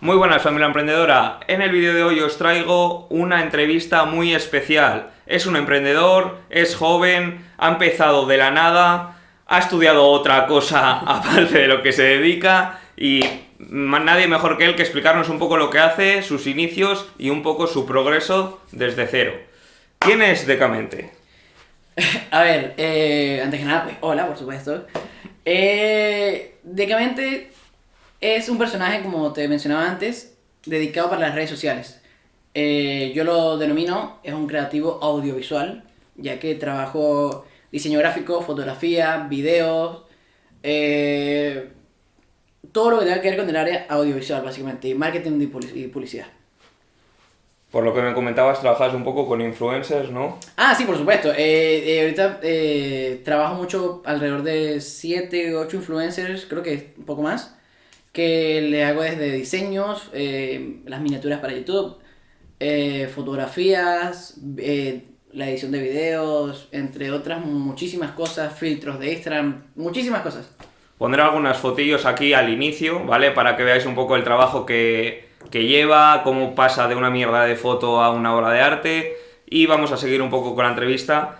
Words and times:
Muy 0.00 0.16
buenas 0.18 0.42
familia 0.42 0.66
emprendedora. 0.66 1.40
En 1.48 1.62
el 1.62 1.70
vídeo 1.70 1.94
de 1.94 2.02
hoy 2.02 2.20
os 2.20 2.36
traigo 2.36 3.06
una 3.08 3.42
entrevista 3.42 4.04
muy 4.04 4.34
especial. 4.34 5.08
Es 5.26 5.46
un 5.46 5.56
emprendedor, 5.56 6.36
es 6.50 6.76
joven, 6.76 7.46
ha 7.56 7.68
empezado 7.68 8.26
de 8.26 8.36
la 8.36 8.50
nada, 8.50 9.16
ha 9.46 9.58
estudiado 9.58 10.06
otra 10.08 10.46
cosa 10.46 10.98
aparte 11.06 11.60
de 11.60 11.66
lo 11.66 11.82
que 11.82 11.92
se 11.92 12.02
dedica 12.02 12.78
y 12.94 13.24
nadie 13.58 14.28
mejor 14.28 14.58
que 14.58 14.66
él 14.66 14.76
que 14.76 14.82
explicarnos 14.82 15.30
un 15.30 15.38
poco 15.38 15.56
lo 15.56 15.70
que 15.70 15.78
hace, 15.78 16.22
sus 16.22 16.46
inicios 16.46 17.08
y 17.16 17.30
un 17.30 17.42
poco 17.42 17.66
su 17.66 17.86
progreso 17.86 18.60
desde 18.72 19.06
cero. 19.06 19.32
¿Quién 19.98 20.20
es 20.20 20.46
Decamente? 20.46 21.10
A 22.30 22.42
ver, 22.42 22.74
eh, 22.76 23.40
antes 23.42 23.60
que 23.60 23.66
nada, 23.66 23.84
pues 23.84 23.96
hola, 24.02 24.26
por 24.26 24.36
supuesto. 24.36 24.86
Eh, 25.46 26.56
Decamente 26.68 27.52
es 28.20 28.48
un 28.48 28.58
personaje, 28.58 29.02
como 29.02 29.32
te 29.32 29.48
mencionaba 29.48 29.88
antes, 29.88 30.36
dedicado 30.64 31.10
para 31.10 31.22
las 31.22 31.34
redes 31.34 31.50
sociales. 31.50 32.00
Eh, 32.54 33.12
yo 33.14 33.24
lo 33.24 33.58
denomino, 33.58 34.18
es 34.22 34.32
un 34.32 34.46
creativo 34.46 34.98
audiovisual, 35.02 35.84
ya 36.16 36.38
que 36.38 36.54
trabajo 36.54 37.44
diseño 37.70 37.98
gráfico, 37.98 38.40
fotografía, 38.42 39.26
videos, 39.28 40.04
eh, 40.62 41.70
todo 42.72 42.90
lo 42.90 42.98
que 42.98 43.06
tenga 43.06 43.20
que 43.20 43.30
ver 43.30 43.38
con 43.38 43.48
el 43.48 43.56
área 43.56 43.86
audiovisual, 43.88 44.42
básicamente, 44.42 44.94
marketing 44.94 45.40
y 45.74 45.86
publicidad. 45.88 46.26
Por 47.70 47.84
lo 47.84 47.92
que 47.92 48.00
me 48.00 48.14
comentabas, 48.14 48.60
trabajas 48.60 48.94
un 48.94 49.02
poco 49.02 49.26
con 49.26 49.40
influencers, 49.40 50.10
¿no? 50.10 50.38
Ah, 50.56 50.74
sí, 50.74 50.84
por 50.84 50.96
supuesto. 50.96 51.32
Eh, 51.32 51.96
eh, 51.96 52.00
ahorita 52.02 52.40
eh, 52.42 53.20
trabajo 53.24 53.56
mucho 53.56 54.02
alrededor 54.04 54.42
de 54.42 54.80
7, 54.80 55.56
8 55.56 55.76
influencers, 55.76 56.46
creo 56.46 56.62
que 56.62 56.94
un 56.96 57.04
poco 57.04 57.22
más, 57.22 57.55
que 58.16 58.62
le 58.62 58.82
hago 58.82 59.02
desde 59.02 59.30
diseños, 59.30 60.10
las 60.12 61.00
miniaturas 61.02 61.40
para 61.40 61.52
YouTube, 61.52 61.98
fotografías, 63.14 64.40
la 65.32 65.50
edición 65.50 65.70
de 65.70 65.80
videos, 65.82 66.68
entre 66.72 67.12
otras 67.12 67.44
muchísimas 67.44 68.12
cosas, 68.12 68.58
filtros 68.58 68.98
de 68.98 69.12
Instagram, 69.12 69.64
muchísimas 69.74 70.22
cosas. 70.22 70.50
Pondré 70.96 71.20
algunas 71.20 71.58
fotillos 71.58 72.06
aquí 72.06 72.32
al 72.32 72.48
inicio, 72.48 73.04
¿vale? 73.04 73.32
Para 73.32 73.54
que 73.54 73.64
veáis 73.64 73.84
un 73.84 73.94
poco 73.94 74.16
el 74.16 74.24
trabajo 74.24 74.64
que, 74.64 75.28
que 75.50 75.66
lleva, 75.66 76.22
cómo 76.24 76.54
pasa 76.54 76.88
de 76.88 76.94
una 76.94 77.10
mierda 77.10 77.44
de 77.44 77.54
foto 77.54 78.00
a 78.00 78.10
una 78.12 78.34
obra 78.34 78.50
de 78.50 78.60
arte 78.60 79.16
y 79.44 79.66
vamos 79.66 79.92
a 79.92 79.98
seguir 79.98 80.22
un 80.22 80.30
poco 80.30 80.54
con 80.54 80.64
la 80.64 80.70
entrevista. 80.70 81.38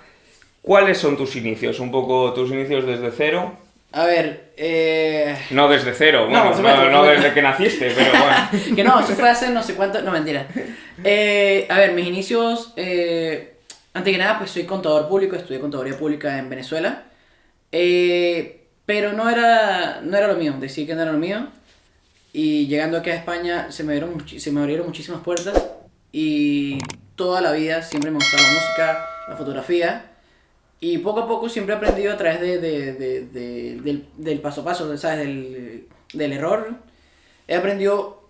¿Cuáles 0.61 0.99
son 0.99 1.17
tus 1.17 1.37
inicios? 1.37 1.81
Un 1.81 1.91
poco 1.91 2.35
tus 2.35 2.51
inicios 2.51 2.85
desde 2.85 3.11
cero. 3.13 3.55
A 3.93 4.05
ver, 4.05 4.53
eh... 4.57 5.39
No 5.51 5.69
desde 5.69 5.95
cero, 5.95 6.29
no, 6.31 6.55
no, 6.91 7.05
desde 7.05 7.33
que 7.33 7.41
naciste, 7.41 7.93
pero 7.95 8.11
bueno. 8.19 8.77
que 8.77 8.85
no, 8.85 9.07
se 9.07 9.15
fue 9.15 9.29
hace 9.31 9.51
no 9.51 9.63
sé 9.63 9.75
cuánto, 9.75 10.03
no 10.03 10.11
mentira. 10.11 10.47
Eh, 11.03 11.67
a 11.71 11.79
ver, 11.79 11.93
mis 11.93 12.07
inicios, 12.07 12.73
eh, 12.77 13.57
antes 13.95 14.13
que 14.13 14.19
nada, 14.19 14.39
pues 14.39 14.51
soy 14.51 14.65
contador 14.65 15.09
público, 15.09 15.37
estudié 15.37 15.61
contaduría 15.61 15.97
pública 15.97 16.39
en 16.39 16.51
Venezuela, 16.51 17.05
eh, 17.73 18.67
pero 18.85 19.13
no 19.13 19.31
era, 19.31 20.01
no 20.03 20.17
era 20.17 20.29
lo 20.29 20.37
mío, 20.37 20.55
decía 20.59 20.87
que 20.87 20.95
no 20.95 21.03
era 21.03 21.13
lo 21.13 21.19
mío. 21.19 21.49
Y 22.33 22.67
llegando 22.67 22.99
aquí 22.99 23.11
a 23.11 23.15
España 23.15 23.73
se 23.73 23.83
me, 23.83 23.95
abrieron, 23.95 24.29
se 24.29 24.53
me 24.53 24.61
abrieron 24.61 24.87
muchísimas 24.87 25.23
puertas 25.23 25.71
y 26.13 26.79
toda 27.15 27.41
la 27.41 27.53
vida 27.53 27.83
siempre 27.83 28.11
me 28.11 28.17
gustaba 28.17 28.43
la 28.43 28.55
música, 28.55 29.07
la 29.29 29.37
fotografía. 29.37 30.16
Y 30.81 30.99
poco 30.99 31.21
a 31.21 31.29
poco 31.29 31.49
siempre 31.49 31.75
he 31.75 31.79
aprendido 31.79 32.13
a 32.13 32.17
través 32.17 32.41
de, 32.41 32.59
de, 32.59 32.93
de, 32.93 33.81
del, 33.81 34.07
del, 34.17 34.41
paso 34.41 34.61
a 34.61 34.65
paso, 34.65 34.97
¿sabes? 34.99 35.19
Del, 35.21 35.89
del, 36.13 36.33
error. 36.33 36.77
He 37.49 37.55
aprendido 37.55 38.29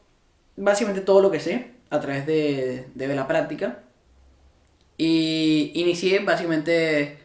básicamente 0.56 1.00
todo 1.00 1.20
lo 1.20 1.30
que 1.30 1.40
sé 1.40 1.72
a 1.90 2.00
través 2.00 2.26
de, 2.26 2.86
de 2.94 3.14
la 3.14 3.26
práctica. 3.26 3.80
Y 4.98 5.72
inicié 5.74 6.20
básicamente 6.20 7.18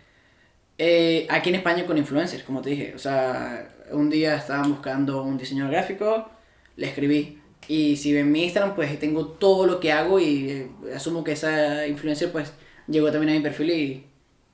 eh, 0.77 1.27
aquí 1.29 1.49
en 1.49 1.55
España 1.55 1.85
con 1.85 1.97
influencers, 1.97 2.43
como 2.43 2.61
te 2.61 2.71
dije. 2.71 2.93
O 2.95 2.99
sea, 2.99 3.69
un 3.91 4.09
día 4.09 4.35
estaban 4.35 4.69
buscando 4.69 5.23
un 5.23 5.37
diseñador 5.37 5.71
gráfico 5.71 6.29
le 6.75 6.87
escribí. 6.87 7.39
Y 7.67 7.95
si 7.97 8.13
ven 8.13 8.31
mi 8.31 8.43
Instagram, 8.43 8.75
pues 8.75 8.97
tengo 8.99 9.27
todo 9.27 9.65
lo 9.65 9.79
que 9.79 9.91
hago 9.91 10.19
y 10.19 10.49
eh, 10.49 10.71
asumo 10.95 11.23
que 11.23 11.33
esa 11.33 11.87
influencer 11.87 12.31
pues 12.31 12.53
llegó 12.87 13.11
también 13.11 13.33
a 13.33 13.37
mi 13.37 13.43
perfil 13.43 13.69
y, 13.71 14.05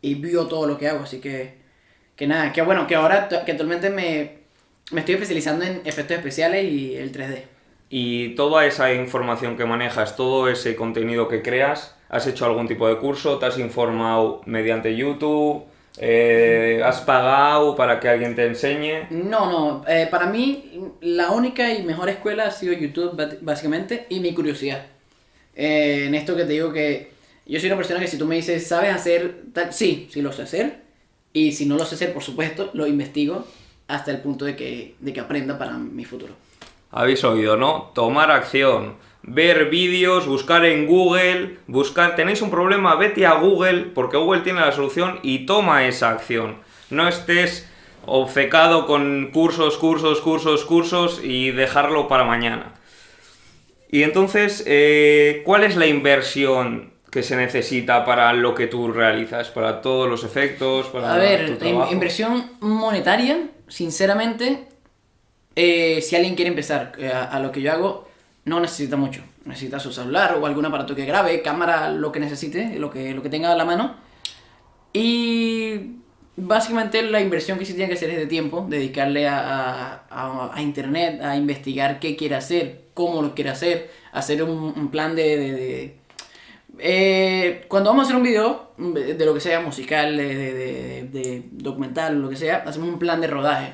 y 0.01 0.15
vio 0.15 0.47
todo 0.47 0.67
lo 0.67 0.77
que 0.77 0.87
hago. 0.87 1.03
Así 1.03 1.19
que, 1.19 1.55
que 2.15 2.27
nada, 2.27 2.53
que 2.53 2.61
bueno, 2.61 2.87
que 2.87 2.95
ahora 2.95 3.27
que 3.29 3.51
actualmente 3.51 3.89
me, 3.89 4.37
me 4.91 5.01
estoy 5.01 5.15
especializando 5.15 5.65
en 5.65 5.81
efectos 5.85 6.17
especiales 6.17 6.71
y 6.71 6.95
el 6.95 7.11
3D. 7.11 7.43
Y 7.89 8.35
toda 8.35 8.65
esa 8.65 8.93
información 8.93 9.55
que 9.55 9.65
manejas, 9.65 10.15
todo 10.15 10.49
ese 10.49 10.75
contenido 10.75 11.27
que 11.27 11.41
creas, 11.41 11.95
¿has 12.09 12.27
hecho 12.27 12.45
algún 12.45 12.67
tipo 12.67 12.87
de 12.87 12.97
curso? 12.97 13.37
¿Te 13.39 13.45
has 13.45 13.57
informado 13.59 14.41
mediante 14.45 14.95
YouTube? 14.95 15.63
Eh, 15.99 16.81
¿Has 16.85 17.01
pagado 17.01 17.75
para 17.75 17.99
que 17.99 18.09
alguien 18.09 18.35
te 18.35 18.45
enseñe? 18.45 19.07
No, 19.09 19.49
no. 19.49 19.85
Eh, 19.87 20.07
para 20.11 20.27
mí, 20.27 20.79
la 21.01 21.31
única 21.31 21.73
y 21.73 21.83
mejor 21.83 22.09
escuela 22.09 22.45
ha 22.45 22.51
sido 22.51 22.73
YouTube, 22.73 23.39
básicamente, 23.41 24.05
y 24.09 24.19
mi 24.19 24.33
curiosidad. 24.33 24.85
Eh, 25.55 26.05
en 26.07 26.13
esto 26.13 26.35
que 26.35 26.43
te 26.43 26.53
digo 26.53 26.71
que 26.71 27.16
yo 27.47 27.59
soy 27.59 27.67
una 27.69 27.77
persona 27.77 27.99
que 27.99 28.07
si 28.07 28.17
tú 28.17 28.25
me 28.25 28.35
dices, 28.35 28.67
¿sabes 28.67 28.93
hacer 28.93 29.43
tal? 29.53 29.73
Sí, 29.73 30.07
sí 30.11 30.21
lo 30.21 30.31
sé 30.31 30.43
hacer. 30.43 30.81
Y 31.33 31.51
si 31.51 31.65
no 31.65 31.77
lo 31.77 31.85
sé 31.85 31.95
hacer, 31.95 32.13
por 32.13 32.23
supuesto, 32.23 32.71
lo 32.73 32.87
investigo 32.87 33.45
hasta 33.87 34.11
el 34.11 34.19
punto 34.21 34.45
de 34.45 34.55
que, 34.55 34.95
de 34.99 35.13
que 35.13 35.19
aprenda 35.19 35.57
para 35.57 35.77
mi 35.77 36.05
futuro. 36.05 36.33
Habéis 36.91 37.23
oído, 37.23 37.57
¿no? 37.57 37.91
Tomar 37.93 38.31
acción 38.31 38.95
ver 39.27 39.69
vídeos, 39.69 40.25
buscar 40.25 40.65
en 40.65 40.87
Google, 40.87 41.57
buscar, 41.67 42.15
tenéis 42.15 42.41
un 42.41 42.49
problema, 42.49 42.95
vete 42.95 43.25
a 43.25 43.33
Google, 43.33 43.83
porque 43.93 44.17
Google 44.17 44.41
tiene 44.41 44.61
la 44.61 44.71
solución 44.71 45.19
y 45.21 45.45
toma 45.45 45.85
esa 45.85 46.09
acción. 46.09 46.55
No 46.89 47.07
estés 47.07 47.69
obcecado 48.05 48.85
con 48.87 49.31
cursos, 49.33 49.77
cursos, 49.77 50.21
cursos, 50.21 50.63
cursos 50.63 51.19
y 51.21 51.51
dejarlo 51.51 52.07
para 52.07 52.23
mañana. 52.23 52.73
Y 53.91 54.03
entonces, 54.03 54.63
eh, 54.65 55.41
¿cuál 55.45 55.65
es 55.65 55.75
la 55.75 55.87
inversión 55.87 56.93
que 57.17 57.23
se 57.23 57.35
necesita 57.35 58.05
para 58.05 58.31
lo 58.31 58.53
que 58.53 58.67
tú 58.67 58.91
realizas, 58.91 59.49
para 59.49 59.81
todos 59.81 60.07
los 60.07 60.23
efectos? 60.23 60.85
Para 60.87 61.15
a 61.15 61.17
ver, 61.17 61.57
inversión 61.89 62.51
monetaria, 62.59 63.49
sinceramente, 63.67 64.67
eh, 65.55 65.99
si 66.03 66.15
alguien 66.15 66.35
quiere 66.35 66.49
empezar 66.49 66.91
eh, 66.99 67.11
a 67.11 67.39
lo 67.39 67.51
que 67.51 67.63
yo 67.63 67.71
hago, 67.71 68.07
no 68.45 68.59
necesita 68.59 68.97
mucho. 68.97 69.23
Necesita 69.45 69.79
su 69.79 69.91
celular 69.91 70.37
o 70.39 70.45
algún 70.45 70.67
aparato 70.67 70.93
que 70.93 71.05
grabe, 71.05 71.41
cámara, 71.41 71.89
lo 71.89 72.11
que 72.11 72.19
necesite, 72.19 72.77
lo 72.77 72.91
que, 72.91 73.15
lo 73.15 73.23
que 73.23 73.29
tenga 73.29 73.51
a 73.51 73.55
la 73.55 73.65
mano. 73.65 73.95
Y 74.93 75.95
básicamente 76.35 77.01
la 77.01 77.19
inversión 77.19 77.57
que 77.57 77.65
sí 77.65 77.73
tiene 77.73 77.87
que 77.87 77.95
hacer 77.95 78.11
es 78.11 78.17
de 78.17 78.27
tiempo, 78.27 78.67
dedicarle 78.69 79.27
a, 79.27 80.03
a, 80.07 80.61
internet, 80.61 81.19
a 81.23 81.35
investigar 81.35 81.99
qué 81.99 82.15
quiere 82.15 82.35
hacer, 82.35 82.89
cómo 82.93 83.23
lo 83.23 83.33
quiere 83.33 83.49
hacer, 83.49 83.89
hacer 84.11 84.43
un, 84.43 84.91
plan 84.91 85.15
de... 85.15 85.37
de, 85.37 86.06
eh, 86.79 87.65
cuando 87.67 87.89
vamos 87.89 88.03
a 88.03 88.05
hacer 88.05 88.15
un 88.15 88.23
video, 88.23 88.71
de 88.77 89.25
lo 89.25 89.33
que 89.33 89.39
sea, 89.39 89.61
musical, 89.61 90.17
de, 90.17 91.07
de 91.11 91.43
documental, 91.51 92.21
lo 92.21 92.29
que 92.29 92.35
sea, 92.35 92.63
hacemos 92.65 92.89
un 92.89 92.99
plan 92.99 93.21
de 93.21 93.27
rodaje. 93.27 93.73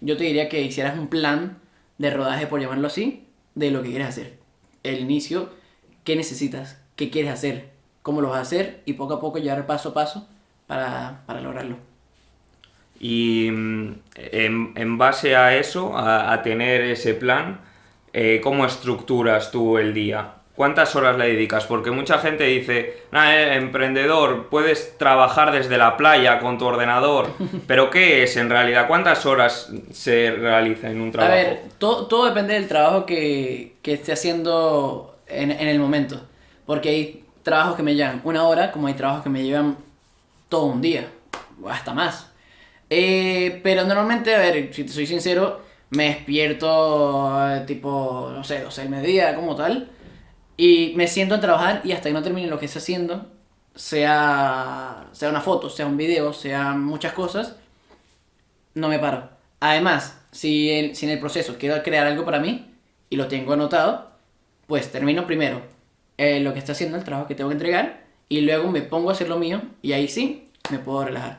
Yo 0.00 0.16
te 0.16 0.24
diría 0.24 0.48
que 0.48 0.62
hicieras 0.62 0.98
un 0.98 1.08
plan 1.08 1.58
de 1.98 2.10
rodaje, 2.10 2.46
por 2.46 2.60
llamarlo 2.60 2.86
así, 2.86 3.26
de 3.54 3.70
lo 3.70 3.82
que 3.82 3.90
quieres 3.90 4.08
hacer. 4.08 4.38
El 4.82 5.00
inicio, 5.00 5.50
qué 6.04 6.16
necesitas, 6.16 6.80
qué 6.96 7.10
quieres 7.10 7.32
hacer, 7.32 7.70
cómo 8.02 8.20
lo 8.20 8.30
vas 8.30 8.38
a 8.38 8.42
hacer 8.42 8.82
y 8.86 8.94
poco 8.94 9.14
a 9.14 9.20
poco 9.20 9.38
llevar 9.38 9.66
paso 9.66 9.90
a 9.90 9.94
paso 9.94 10.28
para, 10.66 11.22
lograrlo. 11.42 11.76
Y 13.00 13.50
mm, 13.50 13.94
en, 14.16 14.98
base 14.98 15.36
a 15.36 15.56
eso, 15.56 15.96
a, 15.96 16.40
tener 16.42 16.82
ese 16.82 17.14
plan, 17.14 17.60
eh, 18.12 18.40
¿cómo 18.42 18.64
estructuras 18.64 19.50
tú 19.50 19.78
el 19.78 19.92
día? 19.92 20.37
¿Cuántas 20.58 20.96
horas 20.96 21.16
le 21.16 21.28
dedicas? 21.28 21.66
Porque 21.66 21.92
mucha 21.92 22.18
gente 22.18 22.42
dice, 22.42 23.04
eh, 23.12 23.50
emprendedor, 23.52 24.48
puedes 24.48 24.98
trabajar 24.98 25.52
desde 25.52 25.78
la 25.78 25.96
playa 25.96 26.40
con 26.40 26.58
tu 26.58 26.64
ordenador, 26.64 27.28
pero 27.68 27.90
¿qué 27.90 28.24
es 28.24 28.36
en 28.36 28.50
realidad? 28.50 28.88
¿Cuántas 28.88 29.24
horas 29.24 29.70
se 29.92 30.32
realiza 30.32 30.90
en 30.90 31.00
un 31.00 31.12
trabajo? 31.12 31.32
A 31.32 31.36
ver, 31.36 31.62
todo, 31.78 32.08
todo 32.08 32.26
depende 32.26 32.54
del 32.54 32.66
trabajo 32.66 33.06
que, 33.06 33.76
que 33.82 33.92
esté 33.92 34.10
haciendo 34.10 35.20
en, 35.28 35.52
en, 35.52 35.68
el 35.68 35.78
momento. 35.78 36.22
Porque 36.66 36.88
hay 36.88 37.24
trabajos 37.44 37.76
que 37.76 37.84
me 37.84 37.94
llevan 37.94 38.20
una 38.24 38.42
hora, 38.42 38.72
como 38.72 38.88
hay 38.88 38.94
trabajos 38.94 39.22
que 39.22 39.30
me 39.30 39.44
llevan 39.44 39.76
todo 40.48 40.64
un 40.64 40.80
día, 40.80 41.08
o 41.62 41.68
hasta 41.68 41.94
más. 41.94 42.32
Eh, 42.90 43.60
pero 43.62 43.84
normalmente, 43.84 44.34
a 44.34 44.38
ver, 44.38 44.74
si 44.74 44.82
te 44.82 44.90
soy 44.90 45.06
sincero, 45.06 45.60
me 45.90 46.06
despierto 46.06 47.48
eh, 47.48 47.60
tipo, 47.64 48.32
no 48.34 48.42
sé, 48.42 48.62
12 48.62 48.80
del 48.80 48.90
mediodía, 48.90 49.36
como 49.36 49.54
tal 49.54 49.90
y 50.58 50.92
me 50.96 51.06
siento 51.06 51.36
a 51.36 51.40
trabajar 51.40 51.80
y 51.84 51.92
hasta 51.92 52.10
que 52.10 52.12
no 52.12 52.22
termine 52.22 52.48
lo 52.48 52.58
que 52.58 52.66
esté 52.66 52.80
haciendo, 52.80 53.24
sea, 53.76 55.06
sea 55.12 55.30
una 55.30 55.40
foto, 55.40 55.70
sea 55.70 55.86
un 55.86 55.96
video, 55.96 56.32
sea 56.32 56.72
muchas 56.72 57.12
cosas, 57.12 57.56
no 58.74 58.88
me 58.88 58.98
paro. 58.98 59.30
Además, 59.60 60.20
si, 60.32 60.94
si 60.94 61.06
en 61.06 61.12
el 61.12 61.20
proceso 61.20 61.56
quiero 61.58 61.80
crear 61.84 62.08
algo 62.08 62.24
para 62.24 62.40
mí, 62.40 62.74
y 63.08 63.16
lo 63.16 63.28
tengo 63.28 63.52
anotado, 63.52 64.10
pues 64.66 64.90
termino 64.90 65.26
primero 65.26 65.62
eh, 66.18 66.40
lo 66.40 66.52
que 66.52 66.58
está 66.58 66.72
haciendo, 66.72 66.98
el 66.98 67.04
trabajo 67.04 67.28
que 67.28 67.36
tengo 67.36 67.50
que 67.50 67.54
entregar, 67.54 68.00
y 68.28 68.40
luego 68.40 68.70
me 68.70 68.82
pongo 68.82 69.10
a 69.10 69.12
hacer 69.12 69.28
lo 69.28 69.38
mío 69.38 69.62
y 69.80 69.92
ahí 69.92 70.08
sí 70.08 70.48
me 70.70 70.80
puedo 70.80 71.04
relajar. 71.04 71.38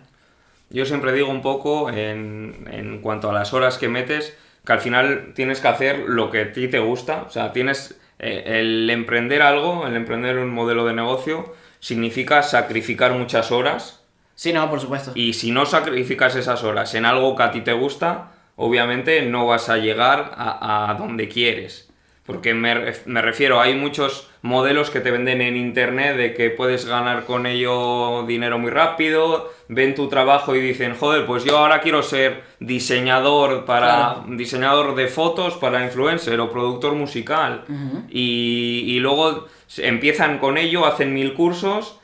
Yo 0.70 0.86
siempre 0.86 1.12
digo 1.12 1.30
un 1.30 1.42
poco 1.42 1.90
en, 1.90 2.68
en 2.72 3.02
cuanto 3.02 3.30
a 3.30 3.34
las 3.34 3.54
horas 3.54 3.78
que 3.78 3.90
metes, 3.90 4.36
que 4.66 4.72
al 4.72 4.80
final 4.80 5.34
tienes 5.36 5.60
que 5.60 5.68
hacer 5.68 6.00
lo 6.08 6.32
que 6.32 6.42
a 6.42 6.54
ti 6.54 6.70
te 6.70 6.80
gusta, 6.80 7.24
o 7.24 7.30
sea, 7.30 7.52
tienes 7.52 7.99
eh, 8.20 8.60
el 8.60 8.90
emprender 8.90 9.42
algo, 9.42 9.88
el 9.88 9.96
emprender 9.96 10.38
un 10.38 10.50
modelo 10.50 10.86
de 10.86 10.94
negocio, 10.94 11.56
significa 11.80 12.44
sacrificar 12.44 13.14
muchas 13.14 13.52
horas. 13.52 14.04
Sí, 14.36 14.54
no, 14.54 14.70
por 14.70 14.80
supuesto. 14.80 15.12
Y 15.16 15.34
si 15.34 15.52
no 15.52 15.66
sacrificas 15.66 16.36
esas 16.36 16.64
horas 16.64 16.94
en 16.96 17.06
algo 17.06 17.36
que 17.36 17.44
a 17.44 17.52
ti 17.52 17.62
te 17.62 17.74
gusta, 17.74 18.32
obviamente 18.56 19.22
no 19.24 19.48
vas 19.48 19.70
a 19.70 19.78
llegar 19.78 20.34
a, 20.36 20.92
a 20.92 20.94
donde 20.96 21.28
quieres. 21.28 21.89
Porque 22.30 22.54
me, 22.54 22.94
me, 23.08 23.22
refiero, 23.24 23.60
hay 23.60 23.74
muchos 23.74 24.30
modelos 24.44 24.92
que 24.92 25.00
te 25.00 25.10
venden 25.10 25.42
en 25.42 25.58
internet 25.58 26.16
de 26.16 26.36
que 26.36 26.52
puedes 26.52 26.86
ganar 26.86 27.26
con 27.26 27.48
ello 27.48 28.24
dinero 28.28 28.60
muy 28.60 28.70
rápido, 28.70 29.52
ven 29.68 29.96
tu 29.96 30.10
trabajo 30.10 30.56
y 30.56 30.60
dicen, 30.60 30.96
joder, 30.96 31.26
pues 31.26 31.44
yo 31.44 31.58
ahora 31.58 31.82
quiero 31.82 32.04
ser 32.04 32.44
diseñador 32.60 33.66
para 33.66 33.88
claro. 33.88 34.26
diseñador 34.28 34.94
de 34.94 35.08
fotos 35.08 35.56
para 35.56 35.84
influencer 35.84 36.40
o 36.40 36.52
productor 36.52 36.94
musical. 36.94 37.66
Uh 37.68 37.74
-huh. 37.74 38.06
y, 38.12 38.84
y, 38.86 39.00
luego 39.00 39.48
empiezan 39.78 40.38
con 40.38 40.60
ello, 40.60 40.86
hacen 40.86 41.16
mil 41.16 41.34
cursos 41.34 42.00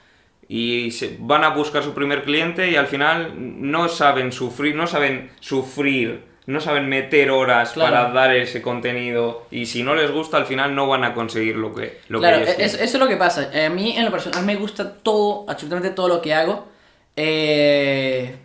y 0.47 0.89
se, 0.89 1.17
van 1.19 1.43
a 1.43 1.49
buscar 1.49 1.83
su 1.83 1.93
primer 1.93 2.23
cliente 2.23 2.71
y 2.71 2.77
al 2.77 2.87
final 2.87 3.33
no 3.37 3.89
saben 3.89 4.31
sufrir, 4.31 4.75
no 4.75 4.87
saben 4.87 5.29
sufrir 5.39 6.23
no 6.47 6.61
saben 6.61 6.87
meter 6.87 7.31
horas 7.31 7.71
claro. 7.71 7.91
para 7.91 8.13
dar 8.13 8.35
ese 8.35 8.61
contenido 8.61 9.47
y 9.49 9.65
si 9.65 9.81
no 9.81 9.95
les 9.95 10.11
gusta 10.11 10.37
al 10.37 10.45
final 10.45 10.75
no 10.75 10.87
van 10.87 11.03
a 11.03 11.13
conseguir 11.13 11.55
lo 11.55 11.73
que 11.73 11.99
lo 12.07 12.19
claro, 12.19 12.45
que 12.45 12.51
eso, 12.51 12.77
eso 12.77 12.83
es 12.83 12.99
lo 12.99 13.07
que 13.07 13.17
pasa. 13.17 13.49
A 13.65 13.69
mí 13.69 13.97
en 13.97 14.05
lo 14.05 14.11
personal 14.11 14.45
me 14.45 14.55
gusta 14.55 14.97
todo 14.97 15.45
absolutamente 15.47 15.89
todo 15.95 16.07
lo 16.07 16.21
que 16.21 16.33
hago. 16.33 16.67
Eh, 17.15 18.35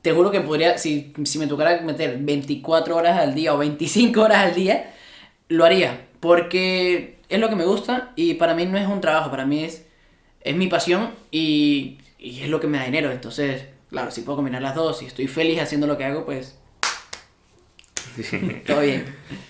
te 0.00 0.12
juro 0.12 0.30
que 0.30 0.40
podría 0.40 0.78
si, 0.78 1.12
si 1.24 1.38
me 1.38 1.46
tocara 1.46 1.82
meter 1.82 2.16
24 2.18 2.96
horas 2.96 3.18
al 3.18 3.34
día 3.34 3.52
o 3.52 3.58
25 3.58 4.20
horas 4.20 4.38
al 4.38 4.54
día 4.54 4.94
lo 5.48 5.64
haría. 5.64 6.06
Porque 6.20 7.18
es 7.28 7.38
lo 7.38 7.48
que 7.50 7.56
me 7.56 7.64
gusta 7.64 8.12
y 8.16 8.34
para 8.34 8.54
mí 8.54 8.64
no 8.64 8.78
es 8.78 8.86
un 8.86 9.00
trabajo 9.00 9.30
para 9.30 9.44
mí 9.44 9.64
es 9.64 9.86
es 10.42 10.56
mi 10.56 10.68
pasión 10.68 11.10
y, 11.30 11.98
y 12.18 12.42
es 12.42 12.48
lo 12.48 12.60
que 12.60 12.66
me 12.66 12.78
da 12.78 12.84
dinero. 12.84 13.10
Entonces 13.10 13.66
claro 13.90 14.10
si 14.10 14.22
puedo 14.22 14.36
combinar 14.36 14.62
las 14.62 14.74
dos 14.74 15.02
y 15.02 15.06
estoy 15.06 15.26
feliz 15.26 15.60
haciendo 15.60 15.86
lo 15.86 15.98
que 15.98 16.04
hago 16.04 16.24
pues 16.24 16.59
Todo 18.66 18.80
bien. 18.80 19.04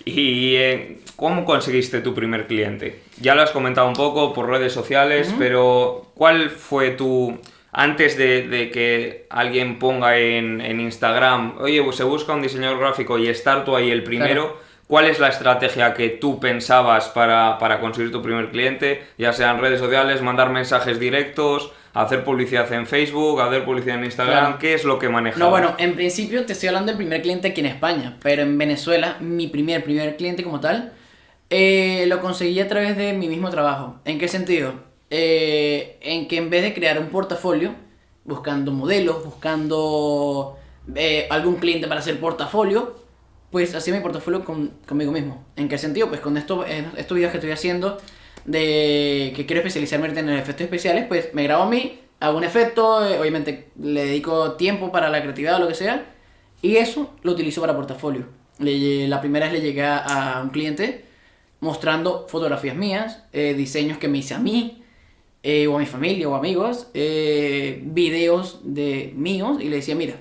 ¿Y 0.05 0.55
eh, 0.55 0.97
cómo 1.15 1.45
conseguiste 1.45 2.01
tu 2.01 2.13
primer 2.13 2.47
cliente? 2.47 3.01
Ya 3.19 3.35
lo 3.35 3.41
has 3.41 3.51
comentado 3.51 3.87
un 3.87 3.93
poco 3.93 4.33
por 4.33 4.49
redes 4.49 4.73
sociales, 4.73 5.29
uh 5.29 5.31
-huh. 5.33 5.37
pero 5.37 6.11
¿cuál 6.15 6.49
fue 6.49 6.91
tu... 6.91 7.39
Antes 7.73 8.17
de, 8.17 8.49
de 8.49 8.69
que 8.69 9.27
alguien 9.29 9.79
ponga 9.79 10.17
en, 10.17 10.59
en, 10.59 10.81
Instagram, 10.81 11.55
oye, 11.59 11.81
pues 11.81 11.95
se 11.95 12.03
busca 12.03 12.33
un 12.33 12.41
diseñador 12.41 12.79
gráfico 12.79 13.17
y 13.17 13.29
estar 13.29 13.63
tú 13.63 13.77
ahí 13.77 13.89
el 13.89 14.03
primero, 14.03 14.43
claro. 14.43 14.70
¿Cuál 14.91 15.05
es 15.05 15.19
la 15.19 15.29
estrategia 15.29 15.93
que 15.93 16.09
tú 16.09 16.37
pensabas 16.37 17.07
para, 17.07 17.57
para 17.59 17.79
conseguir 17.79 18.11
tu 18.11 18.21
primer 18.21 18.49
cliente? 18.49 19.01
Ya 19.17 19.31
sean 19.31 19.61
redes 19.61 19.79
sociales, 19.79 20.21
mandar 20.21 20.49
mensajes 20.49 20.99
directos, 20.99 21.71
hacer 21.93 22.25
publicidad 22.25 22.69
en 22.73 22.85
Facebook, 22.85 23.39
hacer 23.39 23.63
publicidad 23.63 23.99
en 23.99 24.03
Instagram, 24.03 24.43
claro. 24.43 24.57
¿qué 24.59 24.73
es 24.73 24.83
lo 24.83 24.99
que 24.99 25.07
manejas? 25.07 25.39
No, 25.39 25.49
bueno, 25.49 25.75
en 25.77 25.95
principio 25.95 26.45
te 26.45 26.51
estoy 26.51 26.67
hablando 26.67 26.87
del 26.87 26.97
primer 26.97 27.21
cliente 27.21 27.47
aquí 27.47 27.61
en 27.61 27.67
España, 27.67 28.17
pero 28.21 28.41
en 28.41 28.57
Venezuela, 28.57 29.15
mi 29.21 29.47
primer, 29.47 29.81
primer 29.81 30.17
cliente 30.17 30.43
como 30.43 30.59
tal, 30.59 30.91
eh, 31.49 32.03
lo 32.07 32.19
conseguí 32.19 32.59
a 32.59 32.67
través 32.67 32.97
de 32.97 33.13
mi 33.13 33.29
mismo 33.29 33.49
trabajo. 33.49 33.95
¿En 34.03 34.19
qué 34.19 34.27
sentido? 34.27 34.73
Eh, 35.09 35.99
en 36.01 36.27
que 36.27 36.35
en 36.35 36.49
vez 36.49 36.63
de 36.63 36.73
crear 36.73 36.99
un 36.99 37.07
portafolio, 37.07 37.75
buscando 38.25 38.73
modelos, 38.73 39.23
buscando 39.23 40.59
eh, 40.95 41.27
algún 41.29 41.55
cliente 41.55 41.87
para 41.87 42.01
hacer 42.01 42.19
portafolio, 42.19 43.00
pues 43.51 43.75
hacía 43.75 43.93
mi 43.93 43.99
portafolio 43.99 44.43
con, 44.43 44.71
conmigo 44.87 45.11
mismo. 45.11 45.45
¿En 45.55 45.67
qué 45.69 45.77
sentido? 45.77 46.07
Pues 46.09 46.21
con 46.21 46.37
esto, 46.37 46.65
estos 46.65 47.15
videos 47.15 47.31
que 47.31 47.37
estoy 47.37 47.51
haciendo 47.51 47.97
de 48.45 49.33
que 49.35 49.45
quiero 49.45 49.59
especializarme 49.59 50.07
en 50.07 50.29
efectos 50.29 50.61
especiales, 50.61 51.05
pues 51.07 51.33
me 51.33 51.43
grabo 51.43 51.63
a 51.63 51.69
mí, 51.69 51.99
hago 52.19 52.37
un 52.37 52.43
efecto, 52.43 53.05
eh, 53.05 53.19
obviamente 53.19 53.69
le 53.79 54.05
dedico 54.05 54.53
tiempo 54.53 54.91
para 54.91 55.09
la 55.09 55.21
creatividad 55.21 55.57
o 55.57 55.59
lo 55.59 55.67
que 55.67 55.75
sea, 55.75 56.05
y 56.61 56.77
eso 56.77 57.13
lo 57.23 57.33
utilizo 57.33 57.61
para 57.61 57.75
portafolio. 57.75 58.25
La 58.59 59.21
primera 59.21 59.47
vez 59.47 59.53
le 59.53 59.61
llegué 59.61 59.83
a, 59.83 60.39
un 60.43 60.49
cliente 60.49 61.05
mostrando 61.59 62.27
fotografías 62.27 62.75
mías, 62.75 63.23
eh, 63.33 63.53
diseños 63.53 63.97
que 63.97 64.07
me 64.07 64.19
hice 64.19 64.33
a 64.33 64.39
mí, 64.39 64.81
eh, 65.43 65.65
o 65.67 65.75
a 65.75 65.79
mi 65.79 65.87
familia 65.87 66.29
o 66.29 66.35
amigos, 66.35 66.87
eh, 66.93 67.81
videos 67.83 68.59
de 68.63 69.11
míos, 69.15 69.57
y 69.59 69.69
le 69.69 69.77
decía, 69.77 69.95
mira, 69.95 70.15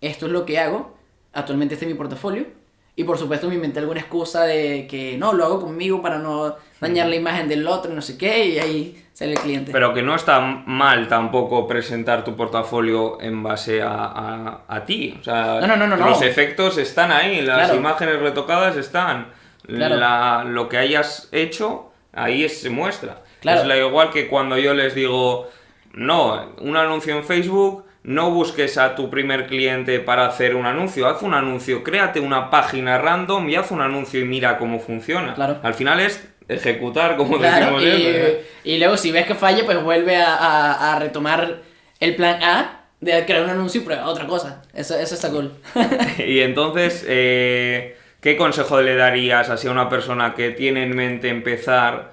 esto 0.00 0.26
es 0.26 0.32
lo 0.32 0.46
que 0.46 0.58
hago, 0.58 0.96
actualmente 1.34 1.74
este 1.74 1.84
es 1.84 1.92
mi 1.92 1.98
portafolio, 1.98 2.46
y 2.94 3.04
por 3.04 3.16
supuesto 3.16 3.48
me 3.48 3.54
inventé 3.54 3.78
alguna 3.78 4.00
excusa 4.00 4.44
de 4.44 4.86
que 4.86 5.16
no, 5.16 5.32
lo 5.32 5.44
hago 5.44 5.60
conmigo 5.60 6.02
para 6.02 6.18
no 6.18 6.56
dañar 6.78 7.08
la 7.08 7.16
imagen 7.16 7.48
del 7.48 7.66
otro, 7.66 7.92
no 7.94 8.02
sé 8.02 8.18
qué, 8.18 8.46
y 8.46 8.58
ahí 8.58 9.04
sale 9.14 9.32
el 9.32 9.38
cliente. 9.38 9.72
Pero 9.72 9.94
que 9.94 10.02
no 10.02 10.14
está 10.14 10.40
mal 10.40 11.08
tampoco 11.08 11.66
presentar 11.66 12.22
tu 12.22 12.36
portafolio 12.36 13.18
en 13.20 13.42
base 13.42 13.80
a, 13.80 13.94
a, 13.94 14.60
a 14.68 14.84
ti. 14.84 15.16
O 15.18 15.24
sea, 15.24 15.60
no, 15.66 15.76
no, 15.76 15.86
no, 15.86 15.96
los 15.96 16.20
efectos 16.20 16.76
están 16.76 17.12
ahí, 17.12 17.40
las 17.40 17.58
claro. 17.58 17.76
imágenes 17.76 18.20
retocadas 18.20 18.76
están. 18.76 19.28
Claro. 19.66 19.96
La, 19.96 20.44
lo 20.44 20.68
que 20.68 20.76
hayas 20.76 21.28
hecho, 21.32 21.92
ahí 22.12 22.44
es, 22.44 22.60
se 22.60 22.68
muestra. 22.68 23.22
Claro. 23.40 23.62
Es 23.62 23.66
la 23.66 23.78
igual 23.78 24.10
que 24.10 24.28
cuando 24.28 24.58
yo 24.58 24.74
les 24.74 24.94
digo, 24.94 25.48
no, 25.94 26.52
un 26.60 26.76
anuncio 26.76 27.16
en 27.16 27.24
Facebook 27.24 27.84
no 28.04 28.30
busques 28.30 28.78
a 28.78 28.94
tu 28.94 29.10
primer 29.10 29.46
cliente 29.46 30.00
para 30.00 30.26
hacer 30.26 30.56
un 30.56 30.66
anuncio, 30.66 31.06
haz 31.06 31.22
un 31.22 31.34
anuncio, 31.34 31.84
créate 31.84 32.20
una 32.20 32.50
página 32.50 32.98
random 32.98 33.48
y 33.48 33.56
haz 33.56 33.70
un 33.70 33.80
anuncio 33.80 34.20
y 34.20 34.24
mira 34.24 34.58
cómo 34.58 34.80
funciona. 34.80 35.34
Claro. 35.34 35.58
Al 35.62 35.74
final 35.74 36.00
es 36.00 36.26
ejecutar, 36.48 37.16
como 37.16 37.38
claro, 37.38 37.78
decimos. 37.78 38.42
Y, 38.64 38.72
y, 38.72 38.78
luego 38.78 38.96
si 38.96 39.12
ves 39.12 39.26
que 39.26 39.34
falla, 39.34 39.64
pues 39.64 39.82
vuelve 39.82 40.16
a, 40.16 40.34
a, 40.34 40.94
a, 40.94 40.98
retomar 40.98 41.58
el 42.00 42.16
plan 42.16 42.42
A 42.42 42.80
de 43.00 43.24
crear 43.24 43.44
un 43.44 43.50
anuncio 43.50 43.80
y 43.80 43.84
prueba 43.84 44.06
otra 44.06 44.26
cosa. 44.26 44.62
Eso, 44.74 44.98
eso 44.98 45.14
está 45.14 45.30
cool. 45.30 45.52
y 46.18 46.40
entonces, 46.40 47.04
eh, 47.08 47.96
¿qué 48.20 48.36
consejo 48.36 48.80
le 48.80 48.96
darías 48.96 49.48
así 49.48 49.68
a 49.68 49.70
una 49.70 49.88
persona 49.88 50.34
que 50.34 50.50
tiene 50.50 50.82
en 50.82 50.96
mente 50.96 51.28
empezar 51.28 52.12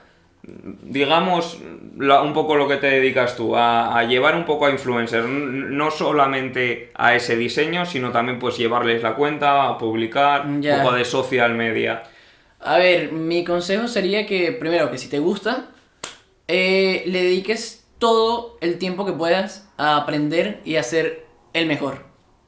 digamos, 0.83 1.59
un 1.61 2.33
poco 2.33 2.55
lo 2.55 2.67
que 2.67 2.77
te 2.77 2.87
dedicas 2.87 3.35
tú, 3.35 3.55
a, 3.55 3.97
a, 3.97 4.03
llevar 4.03 4.35
un 4.35 4.45
poco 4.45 4.65
a 4.65 4.71
influencers, 4.71 5.27
no 5.27 5.91
solamente 5.91 6.91
a 6.95 7.15
ese 7.15 7.35
diseño, 7.35 7.85
sino 7.85 8.11
también 8.11 8.39
pues 8.39 8.57
llevarles 8.57 9.03
la 9.03 9.15
cuenta, 9.15 9.67
a 9.67 9.77
publicar, 9.77 10.45
un 10.45 10.61
poco 10.61 10.93
de 10.93 11.05
social 11.05 11.55
media. 11.55 12.03
A 12.59 12.77
ver, 12.77 13.11
mi 13.11 13.43
consejo 13.43 13.87
sería 13.87 14.25
que, 14.25 14.51
primero, 14.51 14.91
que 14.91 14.97
si 14.97 15.09
te 15.09 15.19
gusta, 15.19 15.69
eh, 16.47 17.03
le 17.05 17.23
dediques 17.23 17.85
todo 17.99 18.57
el 18.61 18.77
tiempo 18.77 19.05
que 19.05 19.13
puedas 19.13 19.69
a 19.77 19.97
aprender 19.97 20.61
y 20.65 20.75
a 20.77 20.83
ser 20.83 21.25
el 21.53 21.67
mejor. 21.67 22.05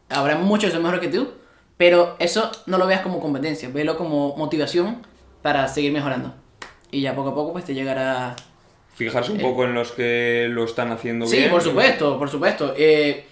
Habrá 0.09 0.37
muchos 0.37 0.69
que 0.69 0.73
son 0.73 0.83
mejores 0.83 1.01
que 1.01 1.15
tú, 1.15 1.31
pero 1.77 2.15
eso 2.19 2.51
no 2.65 2.77
lo 2.77 2.87
veas 2.87 3.01
como 3.01 3.19
competencia, 3.19 3.69
velo 3.69 3.97
como 3.97 4.35
motivación 4.35 5.05
para 5.41 5.67
seguir 5.67 5.91
mejorando 5.91 6.40
y 6.91 7.01
ya 7.01 7.15
poco 7.15 7.29
a 7.29 7.35
poco 7.35 7.53
pues 7.53 7.65
te 7.65 7.73
llegará... 7.73 8.35
Fijarse 8.93 9.31
un 9.31 9.39
eh, 9.39 9.43
poco 9.43 9.63
en 9.63 9.73
los 9.73 9.93
que 9.93 10.47
lo 10.49 10.65
están 10.65 10.91
haciendo 10.91 11.25
sí, 11.25 11.37
bien. 11.37 11.45
Sí, 11.45 11.51
por 11.51 11.61
supuesto, 11.61 12.19
por 12.19 12.29
supuesto. 12.29 12.73
Eh, 12.77 13.25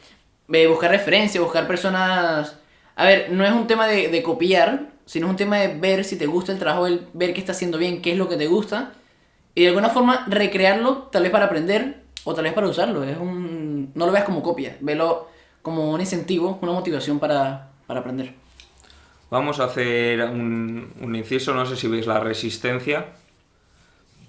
buscar 0.68 0.92
referencias, 0.92 1.44
buscar 1.44 1.68
personas... 1.68 2.58
A 2.96 3.06
ver, 3.06 3.32
no 3.32 3.46
es 3.46 3.52
un 3.52 3.68
tema 3.68 3.88
de, 3.88 4.08
de, 4.08 4.24
copiar, 4.24 4.90
sino 5.06 5.28
es 5.28 5.32
un 5.32 5.38
tema 5.38 5.58
de 5.58 5.68
ver 5.76 6.04
si 6.04 6.18
te 6.18 6.26
gusta 6.26 6.52
el 6.52 6.60
trabajo, 6.60 6.88
el, 6.88 7.08
ver 7.14 7.34
qué 7.34 7.40
está 7.40 7.52
haciendo 7.52 7.78
bien, 7.78 8.02
qué 8.02 8.14
es 8.14 8.18
lo 8.18 8.28
que 8.28 8.36
te 8.36 8.48
gusta, 8.48 8.94
y 9.56 9.62
de 9.62 9.70
alguna 9.70 9.90
forma 9.90 10.26
recrearlo, 10.28 11.10
tal 11.12 11.24
vez 11.24 11.32
para 11.32 11.46
aprender 11.46 12.04
o 12.24 12.34
tal 12.34 12.44
vez 12.46 12.54
para 12.54 12.68
usarlo. 12.68 13.04
Es 13.04 13.18
un... 13.18 13.92
No 13.96 14.06
lo 14.06 14.12
veas 14.12 14.26
como 14.26 14.42
copia, 14.42 14.78
velo 14.82 15.30
como 15.62 15.92
un 15.92 16.00
incentivo, 16.00 16.60
una 16.62 16.72
motivación 16.72 17.20
para, 17.20 17.70
para 17.88 18.00
aprender. 18.00 18.34
Vamos 19.30 19.60
a 19.60 19.66
hacer 19.66 20.22
un, 20.22 20.92
un 21.02 21.16
inciso, 21.16 21.54
no 21.54 21.66
sé 21.66 21.76
si 21.76 21.88
veis 21.88 22.08
la 22.08 22.20
resistencia 22.20 23.06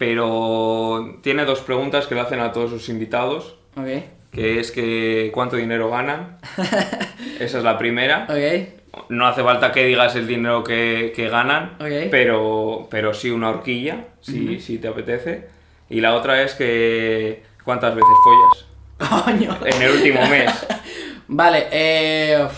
pero 0.01 1.19
tiene 1.21 1.45
dos 1.45 1.61
preguntas 1.61 2.07
que 2.07 2.15
le 2.15 2.23
hacen 2.23 2.41
a 2.41 2.53
todos 2.53 2.71
sus 2.71 2.89
invitados. 2.89 3.57
Okay. 3.77 4.09
Que 4.33 4.59
es 4.59 4.73
que 4.73 5.31
cuánto 5.35 5.57
dinero 5.57 5.91
ganan. 5.91 6.39
Esa 7.39 7.59
es 7.59 7.65
la 7.65 7.77
primera. 7.77 8.25
Okay. 8.25 8.79
No 9.11 9.27
hace 9.27 9.43
falta 9.43 9.73
que 9.73 9.85
digas 9.85 10.17
el 10.17 10.27
dinero 10.27 10.65
que, 10.65 11.13
que 11.15 11.29
ganan, 11.29 11.75
okay. 11.79 12.09
pero, 12.11 12.89
pero 12.91 13.13
sí 13.13 13.31
una 13.31 13.51
horquilla, 13.51 14.07
si, 14.23 14.41
uh 14.41 14.53
-huh. 14.53 14.61
si 14.61 14.79
te 14.79 14.89
apetece. 14.89 15.49
Y 15.91 16.01
la 16.01 16.15
otra 16.15 16.41
es 16.45 16.55
que 16.55 17.43
cuántas 17.63 17.95
veces 17.95 18.15
follas. 18.25 19.25
Coño. 19.27 19.59
En 19.67 19.83
el 19.83 19.91
último 19.91 20.27
mes. 20.29 20.51
vale, 21.29 21.67
eh... 21.71 22.49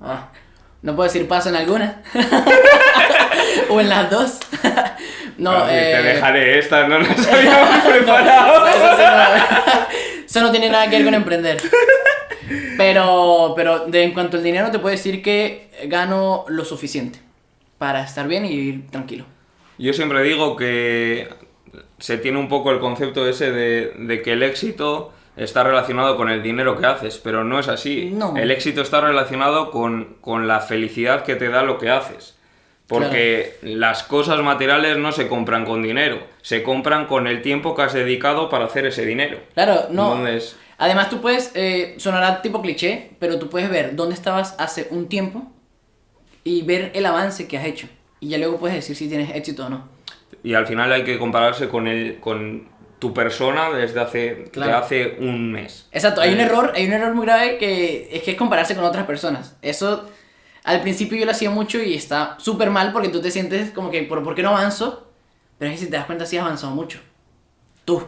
Ah, 0.00 0.30
no 0.80 0.96
puedo 0.96 1.06
decir 1.06 1.28
paso 1.28 1.50
en 1.50 1.56
alguna. 1.56 2.00
o 3.68 3.78
en 3.78 3.90
las 3.90 4.10
dos. 4.10 4.38
No, 5.42 5.68
eh, 5.68 5.92
Te 5.96 6.02
dejaré 6.02 6.58
estas, 6.58 6.88
no 6.88 6.98
las 6.98 7.26
habíamos 7.32 7.84
preparado. 7.84 8.66
eso, 8.66 8.96
no, 8.96 10.24
eso 10.24 10.40
no 10.40 10.50
tiene 10.50 10.70
nada 10.70 10.88
que 10.88 10.96
ver 10.96 11.04
con 11.04 11.14
emprender. 11.14 11.60
Pero, 12.76 13.52
pero 13.56 13.86
de, 13.86 14.02
en 14.02 14.12
cuanto 14.12 14.36
al 14.36 14.42
dinero, 14.42 14.70
te 14.70 14.78
puedo 14.78 14.94
decir 14.94 15.22
que 15.22 15.70
gano 15.84 16.44
lo 16.48 16.64
suficiente 16.64 17.20
para 17.78 18.02
estar 18.02 18.28
bien 18.28 18.44
y 18.44 18.50
vivir 18.50 18.90
tranquilo. 18.90 19.24
Yo 19.78 19.92
siempre 19.92 20.22
digo 20.22 20.56
que 20.56 21.28
se 21.98 22.18
tiene 22.18 22.38
un 22.38 22.48
poco 22.48 22.70
el 22.70 22.78
concepto 22.80 23.26
ese 23.28 23.50
de, 23.52 23.92
de 23.96 24.22
que 24.22 24.32
el 24.32 24.42
éxito 24.42 25.12
está 25.36 25.62
relacionado 25.64 26.16
con 26.16 26.30
el 26.30 26.42
dinero 26.42 26.78
que 26.78 26.86
haces, 26.86 27.18
pero 27.18 27.44
no 27.44 27.58
es 27.58 27.68
así. 27.68 28.10
No. 28.12 28.36
El 28.36 28.50
éxito 28.50 28.82
está 28.82 29.00
relacionado 29.00 29.70
con, 29.70 30.16
con 30.20 30.46
la 30.46 30.60
felicidad 30.60 31.24
que 31.24 31.36
te 31.36 31.48
da 31.48 31.62
lo 31.62 31.78
que 31.78 31.90
haces. 31.90 32.36
Porque 32.86 33.56
las 33.62 34.02
cosas 34.02 34.40
materiales 34.40 34.98
no 34.98 35.12
se 35.12 35.28
compran 35.28 35.64
con 35.64 35.82
dinero, 35.82 36.20
se 36.42 36.62
compran 36.62 37.06
con 37.06 37.26
el 37.26 37.40
tiempo 37.40 37.74
que 37.74 37.82
has 37.82 37.92
dedicado 37.94 38.48
para 38.50 38.66
hacer 38.66 38.84
ese 38.86 39.06
dinero. 39.06 39.38
Claro, 39.54 39.86
no. 39.90 40.12
Entonces, 40.16 40.56
Además, 40.78 41.10
tú 41.10 41.20
puedes, 41.20 41.52
eh, 41.54 41.94
sonará 41.98 42.42
tipo 42.42 42.60
cliché, 42.60 43.10
pero 43.20 43.38
tú 43.38 43.48
puedes 43.48 43.70
ver 43.70 43.94
dónde 43.94 44.14
estabas 44.16 44.56
hace 44.58 44.88
un 44.90 45.08
tiempo 45.08 45.52
y 46.42 46.62
ver 46.62 46.90
el 46.94 47.06
avance 47.06 47.46
que 47.46 47.56
has 47.56 47.66
hecho. 47.66 47.86
Y 48.18 48.28
ya 48.30 48.38
luego 48.38 48.58
puedes 48.58 48.74
decir 48.76 48.96
si 48.96 49.08
tienes 49.08 49.34
éxito 49.34 49.66
o 49.66 49.68
no. 49.68 49.88
y 50.42 50.54
al 50.54 50.66
final 50.66 50.90
hay 50.92 51.04
que 51.04 51.18
compararse 51.20 51.68
con, 51.68 51.86
el, 51.86 52.18
con 52.18 52.66
tu 52.98 53.14
persona 53.14 53.70
desde 53.70 54.00
hace, 54.00 54.44
Claro. 54.50 54.76
hace 54.78 55.16
un 55.20 55.52
mes. 55.52 55.86
Exacto, 55.92 56.20
hay 56.20 56.32
un 56.34 56.40
Eh, 56.40 56.44
error, 56.44 56.72
hay 56.74 56.86
un 56.86 56.92
error 56.94 57.14
muy 57.14 57.26
grave 57.26 57.58
que 57.58 58.08
es 58.10 58.22
que 58.24 58.32
es 58.32 58.36
compararse 58.36 58.74
con 58.74 58.82
otras 58.84 59.06
personas. 59.06 59.56
Eso 59.62 60.08
al 60.64 60.80
principio 60.82 61.18
yo 61.18 61.24
lo 61.24 61.30
hacía 61.32 61.50
mucho 61.50 61.80
y 61.82 61.94
está 61.94 62.36
súper 62.38 62.70
mal 62.70 62.92
porque 62.92 63.08
tú 63.08 63.20
te 63.20 63.30
sientes 63.30 63.70
como 63.70 63.90
que, 63.90 64.02
¿por, 64.04 64.22
¿por 64.22 64.34
qué 64.34 64.42
no 64.42 64.50
avanzo? 64.50 65.08
Pero 65.58 65.70
es 65.72 65.78
que 65.78 65.84
si 65.86 65.90
te 65.90 65.96
das 65.96 66.06
cuenta 66.06 66.26
sí 66.26 66.36
has 66.36 66.44
avanzado 66.44 66.72
mucho. 66.74 66.98
Tú. 67.84 68.02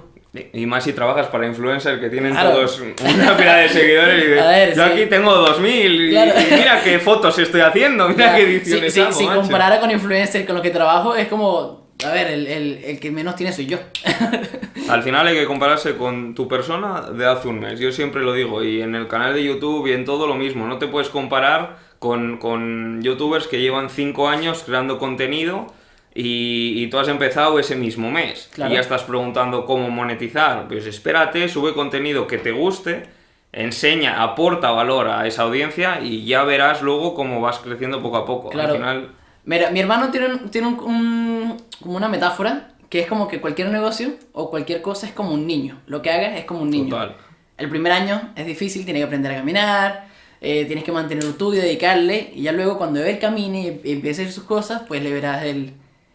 Y 0.52 0.66
más 0.66 0.82
si 0.82 0.92
trabajas 0.92 1.28
para 1.28 1.46
influencers 1.46 2.00
que 2.00 2.10
tienen 2.10 2.32
Claro. 2.32 2.50
todos 2.50 2.80
una 2.80 3.36
pila 3.36 3.56
de 3.58 3.68
seguidores 3.68 4.24
y 4.24 4.28
ver, 4.30 4.74
yo 4.74 4.84
sí. 4.84 4.90
aquí 4.92 5.06
tengo 5.06 5.32
2000 5.32 6.06
y, 6.06 6.10
Claro. 6.10 6.32
y 6.40 6.54
mira 6.54 6.80
qué 6.82 6.98
fotos 6.98 7.38
estoy 7.38 7.60
haciendo, 7.60 8.08
mira 8.08 8.34
qué 8.34 8.42
ediciones 8.42 8.92
si- 8.92 9.00
hago, 9.00 9.12
si 9.12 9.26
macho". 9.26 9.42
comparara 9.42 9.78
con 9.78 9.92
influencers 9.92 10.44
con 10.44 10.54
los 10.56 10.62
que 10.64 10.70
trabajo 10.70 11.14
es 11.14 11.28
como, 11.28 11.86
a 12.04 12.10
ver, 12.10 12.26
el, 12.32 12.46
el, 12.48 12.84
el 12.84 12.98
que 12.98 13.12
menos 13.12 13.36
tiene 13.36 13.52
soy 13.52 13.66
yo. 13.66 13.78
Al 14.88 15.02
final 15.04 15.26
hay 15.28 15.36
que 15.36 15.46
compararse 15.46 15.94
con 15.96 16.34
tu 16.34 16.48
persona 16.48 17.02
de 17.12 17.26
hace 17.26 17.46
un 17.48 17.60
mes, 17.60 17.78
yo 17.78 17.92
siempre 17.92 18.22
lo 18.22 18.32
digo, 18.32 18.62
y 18.64 18.82
en 18.82 18.94
el 18.96 19.06
canal 19.06 19.34
de 19.34 19.44
YouTube 19.44 19.86
y 19.86 19.92
en 19.92 20.04
todo 20.04 20.26
lo 20.26 20.34
mismo, 20.34 20.66
no 20.66 20.78
te 20.78 20.88
puedes 20.88 21.08
comparar 21.10 21.78
con, 22.04 22.36
con 22.36 23.00
youtubers 23.02 23.46
que 23.48 23.60
llevan 23.62 23.88
5 23.88 24.28
años 24.28 24.62
creando 24.66 24.98
contenido 24.98 25.66
y, 26.14 26.74
y 26.84 26.88
tú 26.90 26.98
has 26.98 27.08
empezado 27.08 27.58
ese 27.58 27.76
mismo 27.76 28.10
mes 28.10 28.50
Claro. 28.52 28.70
y 28.70 28.74
ya 28.74 28.80
estás 28.80 29.04
preguntando 29.04 29.64
cómo 29.64 29.88
monetizar, 29.88 30.68
pues 30.68 30.84
espérate, 30.86 31.48
sube 31.48 31.72
contenido 31.72 32.26
que 32.26 32.36
te 32.36 32.52
guste, 32.52 33.06
enseña, 33.52 34.22
aporta 34.22 34.70
valor 34.70 35.08
a 35.08 35.26
esa 35.26 35.44
audiencia 35.44 36.00
y 36.02 36.26
ya 36.26 36.44
verás 36.44 36.82
luego 36.82 37.14
cómo 37.14 37.40
vas 37.40 37.58
creciendo 37.60 38.02
poco 38.02 38.18
a 38.18 38.26
poco. 38.26 38.50
Claro. 38.50 38.72
Al 38.72 38.76
final, 38.76 39.08
Mira, 39.46 39.70
mi 39.70 39.80
hermano 39.80 40.10
tiene, 40.10 40.28
tiene 40.50 40.68
un, 40.68 40.78
un- 40.80 41.56
como 41.82 41.96
una 41.96 42.08
metáfora 42.08 42.68
que 42.90 43.00
es 43.00 43.06
como 43.06 43.26
que 43.28 43.40
cualquier 43.40 43.68
negocio 43.70 44.10
o 44.34 44.50
cualquier 44.50 44.82
cosa 44.82 45.06
es 45.06 45.12
como 45.14 45.32
un 45.32 45.46
niño. 45.46 45.78
Lo 45.86 46.00
que 46.02 46.10
hagas 46.10 46.36
es 46.38 46.44
como 46.44 46.60
un 46.60 46.70
niño. 46.70 46.90
Total. 46.90 47.16
El 47.58 47.68
primer 47.68 47.92
año 47.92 48.32
es 48.36 48.46
difícil, 48.46 48.84
tiene 48.84 49.00
que 49.00 49.04
aprender 49.06 49.32
a 49.32 49.36
caminar, 49.36 50.06
eh, 50.44 50.64
tienes 50.66 50.84
que 50.84 50.92
mantenerlo 50.92 51.32
tú 51.34 51.52
y 51.54 51.56
dedicarle, 51.56 52.30
y 52.34 52.42
ya 52.42 52.52
luego 52.52 52.78
cuando 52.78 53.02
él 53.02 53.18
camine 53.18 53.80
y 53.82 53.92
empiece 53.92 54.22
a 54.22 54.24
hacer 54.24 54.32
sus 54.34 54.44
cosas, 54.44 54.82
pues 54.86 55.02
le 55.02 55.12
verás 55.12 55.44
el, 55.44 55.72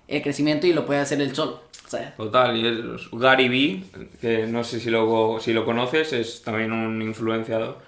el 0.07 0.21
crecimiento 0.21 0.67
y 0.67 0.73
lo 0.73 0.85
puede 0.85 0.99
hacer 1.01 1.19
él 1.21 1.35
solo. 1.35 1.61
¿sabes? 1.87 2.15
Total, 2.17 2.55
y 2.55 2.67
es 2.67 3.09
Gary 3.11 3.49
Vee, 3.49 3.83
que 4.21 4.45
no 4.45 4.63
sé 4.63 4.79
si 4.79 4.91
lo, 4.91 5.39
si 5.41 5.53
lo 5.53 5.65
conoces, 5.65 6.13
es 6.13 6.43
también 6.43 6.71
un 6.71 7.01
influenciador 7.01 7.79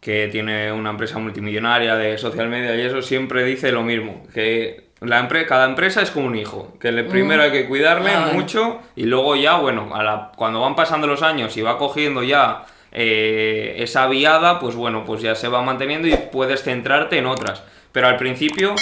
que 0.00 0.28
tiene 0.30 0.70
una 0.72 0.90
empresa 0.90 1.18
multimillonaria 1.18 1.96
de 1.96 2.16
social 2.18 2.48
media 2.48 2.76
y 2.76 2.82
eso 2.82 3.02
siempre 3.02 3.44
dice 3.44 3.72
lo 3.72 3.82
mismo, 3.82 4.22
que 4.32 4.86
la 5.00 5.18
empre 5.18 5.44
cada 5.46 5.66
empresa 5.66 6.02
es 6.02 6.10
como 6.12 6.26
un 6.26 6.36
hijo, 6.36 6.74
que 6.80 6.88
el 6.88 7.04
primero 7.06 7.42
hay 7.42 7.50
que 7.50 7.66
cuidarle 7.66 8.10
Ah, 8.12 8.30
mucho 8.32 8.78
y 8.94 9.04
luego 9.04 9.34
ya, 9.34 9.56
bueno, 9.58 9.94
a 9.94 10.02
la- 10.04 10.32
cuando 10.36 10.60
van 10.60 10.76
pasando 10.76 11.06
los 11.08 11.22
años 11.22 11.56
y 11.56 11.62
va 11.62 11.76
cogiendo 11.78 12.22
ya 12.22 12.64
eh, 12.92 13.76
esa 13.78 14.06
viada, 14.06 14.58
pues 14.60 14.74
bueno, 14.74 15.04
pues 15.04 15.22
ya 15.22 15.34
se 15.34 15.48
va 15.48 15.62
manteniendo 15.62 16.08
y 16.08 16.16
puedes 16.16 16.62
centrarte 16.62 17.18
en 17.18 17.26
otras. 17.26 17.62
Pero 17.92 18.08
al 18.08 18.16
principio, 18.16 18.74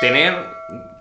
tener, 0.00 0.34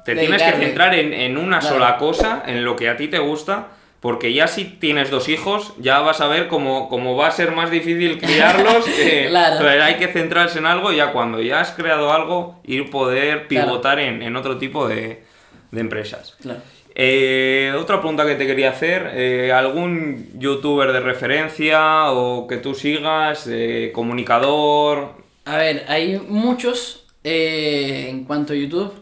te 0.05 0.15
tienes 0.15 0.41
que 0.41 0.51
centrar 0.53 0.93
en, 0.95 1.13
en 1.13 1.37
una 1.37 1.59
Claro. 1.59 1.75
sola 1.75 1.97
cosa, 1.97 2.43
en 2.45 2.63
lo 2.65 2.75
que 2.75 2.89
a 2.89 2.97
ti 2.97 3.07
te 3.07 3.19
gusta, 3.19 3.67
porque 3.99 4.33
ya 4.33 4.47
si 4.47 4.65
tienes 4.65 5.11
dos 5.11 5.29
hijos, 5.29 5.73
ya 5.77 5.99
vas 5.99 6.21
a 6.21 6.27
ver 6.27 6.47
cómo, 6.47 6.89
cómo 6.89 7.15
va 7.15 7.27
a 7.27 7.31
ser 7.31 7.51
más 7.51 7.69
difícil 7.69 8.17
criarlos. 8.21 8.83
que- 8.85 9.27
Claro. 9.29 9.55
entonces 9.57 9.81
hay 9.81 9.95
que 9.95 10.07
centrarse 10.07 10.59
en 10.59 10.65
algo 10.65 10.91
y 10.91 10.97
ya 10.97 11.11
cuando 11.11 11.39
ya 11.41 11.59
has 11.61 11.71
creado 11.71 12.11
algo, 12.11 12.59
ir 12.65 12.89
poder 12.89 13.47
Claro. 13.47 13.67
pivotar 13.67 13.99
en, 13.99 14.21
en 14.23 14.35
otro 14.35 14.57
tipo 14.57 14.87
de, 14.87 15.23
de 15.71 15.79
empresas. 15.81 16.35
Claro. 16.41 16.61
Eh, 16.93 17.73
otra 17.77 17.99
pregunta 17.99 18.25
que 18.25 18.35
te 18.35 18.45
quería 18.45 18.71
hacer, 18.71 19.11
eh, 19.13 19.51
¿algún 19.53 20.29
youtuber 20.37 20.91
de 20.91 20.99
referencia 20.99 22.11
o 22.11 22.47
que 22.47 22.57
tú 22.57 22.75
sigas, 22.75 23.47
eh, 23.47 23.91
comunicador? 23.93 25.13
A 25.45 25.57
ver, 25.57 25.85
hay 25.87 26.19
muchos 26.19 27.07
eh, 27.23 28.07
en 28.09 28.25
cuanto 28.25 28.53
a 28.53 28.55
YouTube. 28.55 28.93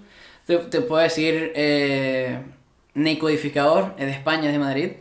Te, 0.46 0.82
puedo 0.82 1.02
decir, 1.02 1.54
Necodificador, 2.96 3.94
es 4.00 4.06
de 4.06 4.12
España, 4.12 4.48
es 4.48 4.54
de 4.54 4.60
Madrid. 4.60 4.92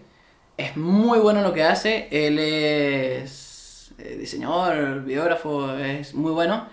Es 0.57 0.77
muy 0.77 1.19
bueno 1.19 1.41
en 1.41 1.47
lo 1.47 1.55
que 1.55 1.63
hace. 1.63 2.09
Él 2.11 2.39
es 2.39 3.95
diseñador, 4.19 5.05
biógrafo, 5.05 5.75
es 5.79 6.15
muy 6.15 6.33
bueno. 6.33 6.69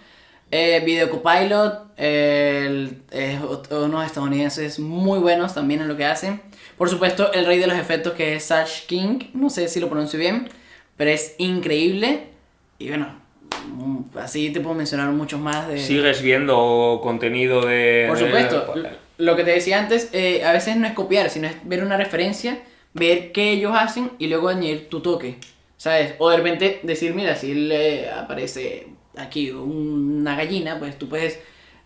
Eh, 0.51 0.81
Video 0.85 1.09
Copilot, 1.09 1.85
es 1.97 3.41
ot- 3.41 3.71
unos 3.85 4.05
estadounidenses 4.05 4.79
muy 4.79 5.19
buenos 5.19 5.53
también 5.53 5.81
en 5.81 5.87
lo 5.87 5.97
que 5.97 6.05
hacen. 6.05 6.41
Por 6.77 6.89
supuesto, 6.89 7.31
el 7.33 7.45
rey 7.45 7.57
de 7.59 7.67
los 7.67 7.77
efectos 7.77 8.13
que 8.13 8.35
es 8.35 8.45
Sash 8.45 8.85
King, 8.85 9.19
no 9.33 9.49
sé 9.49 9.67
si 9.67 9.79
lo 9.79 9.89
pronuncio 9.89 10.19
bien, 10.19 10.49
pero 10.97 11.09
es 11.11 11.35
increíble. 11.39 12.27
Y 12.79 12.89
bueno, 12.89 13.15
mm, 13.75 14.17
así 14.17 14.49
te 14.51 14.59
puedo 14.61 14.75
mencionar 14.75 15.09
muchos 15.11 15.39
más 15.39 15.67
de... 15.67 15.79
¿Sigues 15.79 16.21
viendo 16.21 16.99
contenido 17.01 17.65
de...? 17.65 18.05
Por 18.07 18.17
supuesto, 18.19 18.73
lo 19.17 19.35
que 19.35 19.43
te 19.43 19.51
decía 19.51 19.79
antes, 19.79 20.09
eh, 20.13 20.43
a 20.45 20.51
veces 20.51 20.75
no 20.77 20.85
es 20.87 20.93
copiar, 20.93 21.29
sino 21.29 21.47
es 21.47 21.55
ver 21.63 21.83
una 21.83 21.97
referencia, 21.97 22.59
ver 22.93 23.31
qué 23.31 23.51
ellos 23.51 23.71
hacen 23.75 24.11
y 24.19 24.27
luego 24.27 24.49
añadir 24.49 24.89
tu 24.89 24.99
toque, 25.01 25.37
¿sabes? 25.85 26.15
O 26.17 26.31
de 26.31 26.37
repente 26.37 26.79
decir, 26.81 27.13
mira, 27.13 27.35
si 27.35 27.53
le 27.53 28.09
aparece 28.09 28.87
aquí 29.15 29.51
una 29.51 30.35
gallina, 30.35 30.79
pues 30.79 30.97
tú 30.97 31.07
puedes 31.07 31.39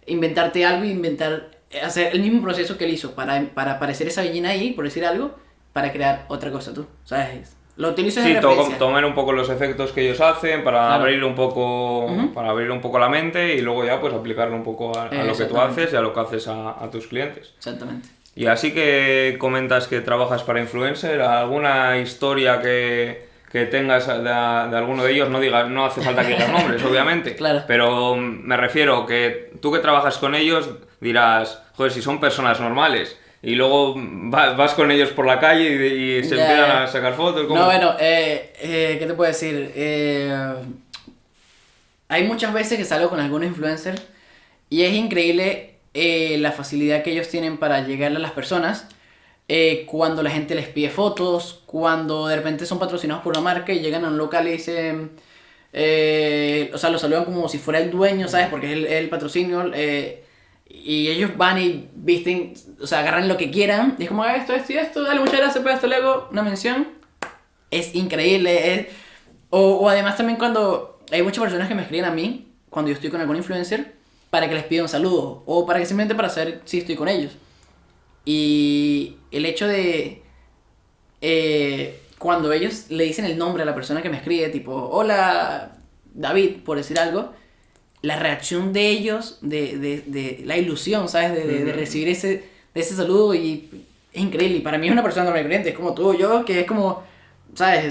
inventarte 0.08 0.66
algo 0.66 0.86
e 0.86 0.88
inventar, 0.88 1.50
hacer 1.84 2.14
el 2.16 2.22
mismo 2.22 2.42
proceso 2.42 2.78
que 2.78 2.86
él 2.86 2.92
hizo 2.92 3.12
para, 3.14 3.42
para 3.54 3.74
aparecer 3.74 4.08
esa 4.08 4.24
gallina 4.24 4.52
ahí, 4.52 4.72
por 4.72 4.86
decir 4.86 5.04
algo, 5.06 5.36
para 5.74 5.92
crear 5.92 6.24
otra 6.30 6.50
cosa 6.50 6.74
tú, 6.74 6.86
¿sabes? 7.04 7.58
Lo 7.76 7.90
utilizas 7.90 8.24
Sí, 8.24 8.34
de 8.34 8.40
to- 8.40 8.48
referencia. 8.52 8.78
tomar 8.78 9.04
un 9.04 9.14
poco 9.14 9.34
los 9.34 9.50
efectos 9.50 9.92
que 9.92 10.02
ellos 10.08 10.22
hacen 10.22 10.64
para 10.64 10.80
Claro. 10.80 10.94
abrir 11.04 11.22
un 11.26 11.36
poco 11.36 12.06
Ujú. 12.06 12.34
para 12.34 12.52
abrir 12.52 12.72
un 12.72 12.80
poco 12.80 13.00
la 13.00 13.10
mente 13.10 13.56
y 13.56 13.60
luego 13.62 13.84
ya 13.86 14.00
pues 14.00 14.14
aplicarlo 14.14 14.56
un 14.56 14.64
poco 14.64 14.98
a, 14.98 15.08
a 15.08 15.24
lo 15.26 15.36
que 15.36 15.44
tú 15.44 15.58
haces 15.60 15.92
y 15.92 15.96
a 15.98 16.02
lo 16.02 16.14
que 16.14 16.20
haces 16.22 16.48
a, 16.48 16.82
a 16.82 16.90
tus 16.90 17.08
clientes. 17.08 17.54
Exactamente. 17.58 18.08
Y 18.34 18.46
así 18.46 18.74
que 18.74 19.36
comentas 19.40 19.88
que 19.88 20.00
trabajas 20.00 20.44
para 20.44 20.62
influencer, 20.62 21.20
¿alguna 21.22 21.98
historia 22.00 22.62
que, 22.62 23.28
que 23.52 23.66
tengas 23.66 24.08
de, 24.08 24.24
de 24.24 24.78
alguno 24.78 25.04
de 25.04 25.12
ellos? 25.14 25.30
No 25.30 25.40
digas, 25.40 25.68
no 25.70 25.86
hace 25.86 26.02
falta 26.02 26.22
que 26.22 26.34
digas 26.34 26.52
nombres, 26.52 26.84
obviamente. 26.90 27.36
Claro. 27.36 27.64
Pero 27.68 28.16
me 28.16 28.56
refiero 28.58 29.06
que 29.06 29.52
tú 29.62 29.72
que 29.72 29.80
trabajas 29.80 30.18
con 30.18 30.36
ellos 30.36 30.70
dirás, 31.00 31.62
joder, 31.76 31.92
si 31.92 32.02
son 32.02 32.20
personas 32.20 32.60
normales. 32.60 33.18
Y 33.42 33.56
luego 33.56 33.96
va- 33.96 34.52
vas 34.54 34.74
con 34.74 34.92
ellos 34.92 35.10
por 35.12 35.26
la 35.26 35.40
calle 35.40 35.70
y, 35.72 36.18
y 36.20 36.24
se 36.26 36.40
empiezan 36.40 36.72
a 36.84 36.88
sacar 36.88 37.14
fotos. 37.14 37.48
¿cómo? 37.48 37.58
No, 37.60 37.66
bueno, 37.68 37.96
eh, 38.00 38.52
eh, 38.62 38.98
¿qué 39.00 39.06
te 39.06 39.14
puedo 39.14 39.30
decir? 39.32 39.72
Eh, 39.76 40.54
hay 42.08 42.24
muchas 42.24 42.54
veces 42.54 42.78
que 42.78 42.86
salgo 42.86 43.10
con 43.10 43.20
algunos 43.20 43.48
influencers 43.48 44.02
y 44.70 44.84
es 44.84 44.94
increíble 44.94 45.76
eh, 45.94 46.38
la 46.40 46.52
facilidad 46.52 47.04
que 47.04 47.12
ellos 47.12 47.30
tienen 47.30 47.58
para 47.58 47.86
llegarle 47.86 48.18
a 48.18 48.22
las 48.22 48.32
personas. 48.32 48.88
Eh, 49.50 49.86
cuando 49.88 50.22
la 50.24 50.30
gente 50.30 50.56
les 50.56 50.68
pide 50.68 50.90
fotos, 50.90 51.64
cuando 51.66 52.28
de 52.28 52.36
repente 52.38 52.66
son 52.66 52.80
patrocinados 52.80 53.24
por 53.24 53.34
una 53.34 53.42
marca 53.42 53.74
y 53.74 53.80
llegan 53.80 54.06
a 54.06 54.08
un 54.10 54.18
local 54.18 54.48
y 54.48 54.52
dicen, 54.52 55.12
eh, 55.74 56.72
o 56.74 56.78
sea, 56.78 56.90
lo 56.90 56.98
saludan 57.00 57.26
como 57.26 57.50
si 57.50 57.58
fuera 57.58 57.80
el 57.80 57.92
dueño, 57.92 58.28
¿sabes? 58.28 58.48
Porque 58.48 58.68
es 58.68 58.74
el, 58.74 58.86
el 58.86 59.10
patrocinio. 59.10 59.70
eh, 59.74 60.24
y 60.72 61.08
ellos 61.10 61.36
van 61.36 61.58
y 61.60 61.90
visten, 61.96 62.54
o 62.80 62.86
sea, 62.86 63.00
agarran 63.00 63.28
lo 63.28 63.38
que 63.38 63.50
quieran. 63.50 63.96
Y 63.98 64.04
es 64.04 64.10
como, 64.10 64.22
"Ah, 64.24 64.36
esto, 64.36 64.54
esto 64.54 64.72
y 64.74 64.78
esto, 64.78 65.04
dale, 65.04 65.20
muchas 65.20 65.40
gracias 65.40 65.64
por 65.64 65.72
esto, 65.72 65.88
luego 65.88 66.28
una 66.32 66.44
mención. 66.44 66.88
Es 67.72 67.96
increíble. 67.96 68.74
es- 68.76 68.88
O, 69.52 69.60
o 69.78 69.90
además 69.90 70.16
también 70.16 70.38
cuando 70.38 71.00
hay 71.12 71.24
muchas 71.24 71.42
personas 71.42 71.68
que 71.68 71.74
me 71.74 71.82
escriben 71.82 72.06
a 72.06 72.12
mí, 72.12 72.46
cuando 72.70 72.90
yo 72.90 72.94
estoy 72.96 73.10
con 73.10 73.20
algún 73.20 73.36
influencer, 73.38 73.94
para 74.30 74.48
que 74.48 74.54
les 74.54 74.64
pida 74.66 74.84
un 74.84 74.90
saludo. 74.90 75.42
O 75.48 75.66
para 75.66 75.80
que 75.80 75.88
simplemente 75.88 76.14
para 76.14 76.30
saber 76.30 76.62
si 76.66 76.78
estoy 76.80 76.96
con 76.96 77.08
ellos. 77.08 77.32
Y 78.34 79.16
el 79.32 79.46
hecho 79.48 79.68
de... 79.68 80.22
eh, 81.22 82.00
cuando 82.20 82.52
ellos 82.54 82.86
le 82.90 83.06
dicen 83.06 83.26
el 83.26 83.38
nombre 83.40 83.64
a 83.64 83.66
la 83.66 83.74
persona 83.74 84.04
que 84.04 84.10
me 84.10 84.18
escribe, 84.18 84.50
tipo, 84.50 84.72
hola 84.74 85.72
David, 86.14 86.58
por 86.64 86.78
decir 86.78 87.00
algo, 87.00 87.32
la 88.04 88.18
reacción 88.20 88.72
de 88.72 88.88
ellos, 88.90 89.40
de, 89.42 89.78
de, 89.80 90.04
de 90.06 90.42
la 90.46 90.58
ilusión, 90.58 91.10
¿sabes? 91.10 91.34
De, 91.34 91.46
de- 91.48 91.64
de 91.66 91.72
Ujú. 91.72 91.80
recibir 91.80 92.08
ese, 92.10 92.44
ese 92.76 92.96
saludo 92.96 93.34
y 93.34 93.68
es 94.14 94.22
increíble. 94.22 94.58
Y 94.58 94.62
para 94.62 94.78
mí 94.78 94.86
es 94.88 94.94
una 94.94 95.02
persona 95.02 95.26
normal 95.32 95.52
es 95.52 95.74
como 95.76 95.96
tú 95.96 96.10
o 96.10 96.14
yo, 96.14 96.46
que 96.46 96.60
es 96.60 96.66
como, 96.68 97.02
¿sabes? 97.56 97.86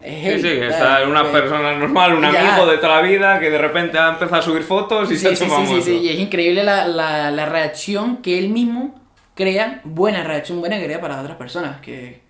Es, 0.00 0.40
Sí, 0.42 0.48
sí, 0.48 0.56
¿sabes? 0.58 0.74
está 0.74 1.06
una 1.06 1.22
Porque- 1.22 1.38
persona 1.38 1.76
normal, 1.78 2.14
un 2.14 2.22
Ya. 2.32 2.54
amigo 2.56 2.66
de 2.70 2.78
toda 2.78 3.00
la 3.00 3.02
vida 3.08 3.38
que 3.38 3.50
de 3.50 3.58
repente 3.58 3.98
ha 3.98 4.08
empezado 4.08 4.36
a 4.36 4.42
subir 4.42 4.62
fotos 4.64 5.12
y 5.12 5.16
se 5.16 5.28
ha 5.28 5.36
Sí, 5.36 5.44
sí, 5.44 5.50
sí, 5.50 5.66
sí, 5.76 5.82
sí, 5.82 5.96
y 5.98 6.08
es 6.08 6.18
increíble 6.18 6.64
la, 6.64 6.88
la, 6.88 7.30
la 7.30 7.46
reacción 7.46 8.16
que 8.18 8.38
él 8.38 8.48
mismo 8.48 9.05
crea, 9.36 9.82
buena 9.84 10.24
reacción, 10.24 10.58
buena 10.58 10.82
crea 10.82 11.00
para 11.00 11.20
otras 11.20 11.36
personas, 11.36 11.80
que, 11.80 12.20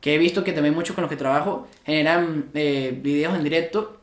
que 0.00 0.14
he 0.14 0.18
visto 0.18 0.44
que 0.44 0.52
también 0.52 0.74
muchos 0.74 0.94
con 0.94 1.02
los 1.02 1.10
que 1.10 1.16
trabajo 1.16 1.68
generan 1.84 2.46
eh, 2.54 2.96
videos 3.02 3.34
en 3.34 3.44
directo 3.44 4.00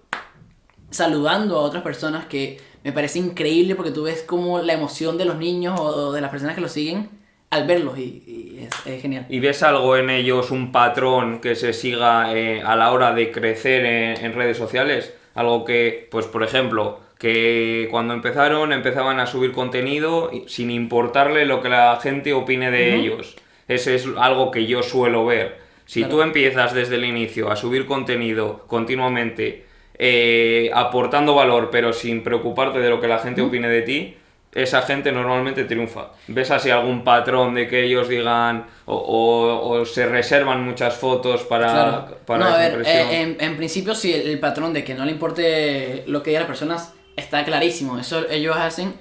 saludando 0.91 1.57
a 1.57 1.61
otras 1.61 1.81
personas 1.81 2.25
que 2.25 2.59
me 2.83 2.91
parece 2.91 3.19
increíble 3.19 3.75
porque 3.75 3.91
tú 3.91 4.03
ves 4.03 4.21
como 4.21 4.59
la 4.59 4.73
emoción 4.73 5.17
de 5.17 5.25
los 5.25 5.37
niños 5.37 5.79
o, 5.79 6.11
de 6.11 6.21
las 6.21 6.29
personas 6.29 6.55
que 6.55 6.61
los 6.61 6.71
siguen 6.71 7.09
al 7.49 7.65
verlos 7.65 7.97
y, 7.97 8.67
es, 8.85 9.01
genial. 9.01 9.25
¿Y 9.29 9.39
ves 9.39 9.63
algo 9.63 9.95
en 9.95 10.09
ellos, 10.09 10.51
un 10.51 10.71
patrón 10.71 11.39
que 11.39 11.55
se 11.55 11.71
siga 11.71 12.35
eh, 12.35 12.61
a 12.61 12.75
la 12.75 12.91
hora 12.91 13.13
de 13.13 13.31
crecer 13.31 13.85
en 13.85 14.33
redes 14.33 14.57
sociales? 14.57 15.13
Algo 15.35 15.63
que, 15.65 16.07
pues 16.09 16.25
por 16.25 16.43
ejemplo, 16.43 16.99
que 17.19 17.87
cuando 17.91 18.13
empezaron 18.13 18.73
empezaban 18.73 19.19
a 19.19 19.27
subir 19.27 19.51
contenido 19.51 20.31
sin 20.47 20.71
importarle 20.71 21.45
lo 21.45 21.61
que 21.61 21.69
la 21.69 21.97
gente 22.01 22.33
opine 22.33 22.71
de 22.71 22.95
ellos. 22.95 23.35
Ese 23.67 23.95
es 23.95 24.07
algo 24.17 24.51
que 24.51 24.65
yo 24.65 24.81
suelo 24.83 25.25
ver. 25.25 25.57
Si 25.85 25.99
Claro. 26.01 26.15
tú 26.15 26.21
empiezas 26.23 26.73
desde 26.73 26.95
el 26.95 27.05
inicio 27.05 27.51
a 27.51 27.55
subir 27.55 27.85
contenido 27.85 28.63
continuamente, 28.67 29.65
eh, 29.97 30.71
aportando 30.73 31.35
valor, 31.35 31.69
pero 31.71 31.93
sin 31.93 32.23
preocuparte 32.23 32.79
de 32.79 32.89
lo 32.89 32.99
que 32.99 33.07
la 33.07 33.19
gente 33.19 33.41
opine 33.41 33.69
de 33.69 33.81
ti, 33.83 34.17
esa 34.55 34.81
gente 34.81 35.11
normalmente 35.11 35.65
triunfa. 35.65 36.13
¿Ves 36.27 36.49
así 36.49 36.71
algún 36.71 37.03
patrón 37.03 37.53
de 37.53 37.67
que 37.67 37.83
ellos 37.83 38.09
digan 38.09 38.65
o, 38.85 38.95
o- 38.95 39.69
o 39.81 39.85
se 39.85 40.07
reservan 40.07 40.63
muchas 40.63 40.95
fotos 40.95 41.43
para, 41.43 41.69
Claro. 41.71 42.17
para 42.25 42.39
no, 42.39 42.45
a 42.45 42.49
esa 42.51 42.57
ver, 42.59 42.69
impresión? 42.79 43.07
eh, 43.09 43.21
en, 43.21 43.37
en 43.39 43.57
principio 43.57 43.93
sí, 43.93 44.13
el, 44.13 44.27
el 44.29 44.39
patrón 44.39 44.73
de 44.73 44.83
que 44.83 44.95
no 44.95 45.05
le 45.05 45.11
importe 45.11 46.03
lo 46.07 46.23
que 46.23 46.31
digan 46.31 46.43
las 46.43 46.47
personas 46.47 46.93
está 47.15 47.43
clarísimo. 47.45 47.99
Eso 47.99 48.27
ellos 48.29 48.55
hacen 48.57 48.93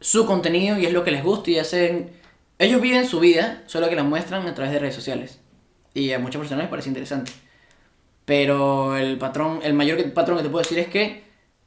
su 0.00 0.26
contenido 0.26 0.78
y 0.78 0.86
es 0.86 0.92
lo 0.92 1.04
que 1.04 1.10
les 1.10 1.22
gusta 1.24 1.50
y 1.50 1.58
hacen... 1.58 2.10
Ellos 2.58 2.80
viven 2.80 3.04
su 3.06 3.18
vida, 3.20 3.62
solo 3.66 3.88
que 3.88 3.96
la 3.96 4.04
muestran 4.04 4.46
a 4.46 4.54
través 4.54 4.72
de 4.72 4.78
redes 4.78 4.94
sociales. 4.94 5.40
Y 5.92 6.12
a 6.12 6.18
muchas 6.20 6.38
personas 6.38 6.62
les 6.64 6.70
parece 6.70 6.88
interesante. 6.88 7.32
Pero 8.24 8.96
el 8.96 9.18
patrón, 9.18 9.60
el 9.62 9.74
mayor 9.74 10.12
patrón 10.12 10.38
que 10.38 10.44
te 10.44 10.48
puedo 10.50 10.62
decir 10.62 10.78
es 10.78 10.88
que 10.88 11.24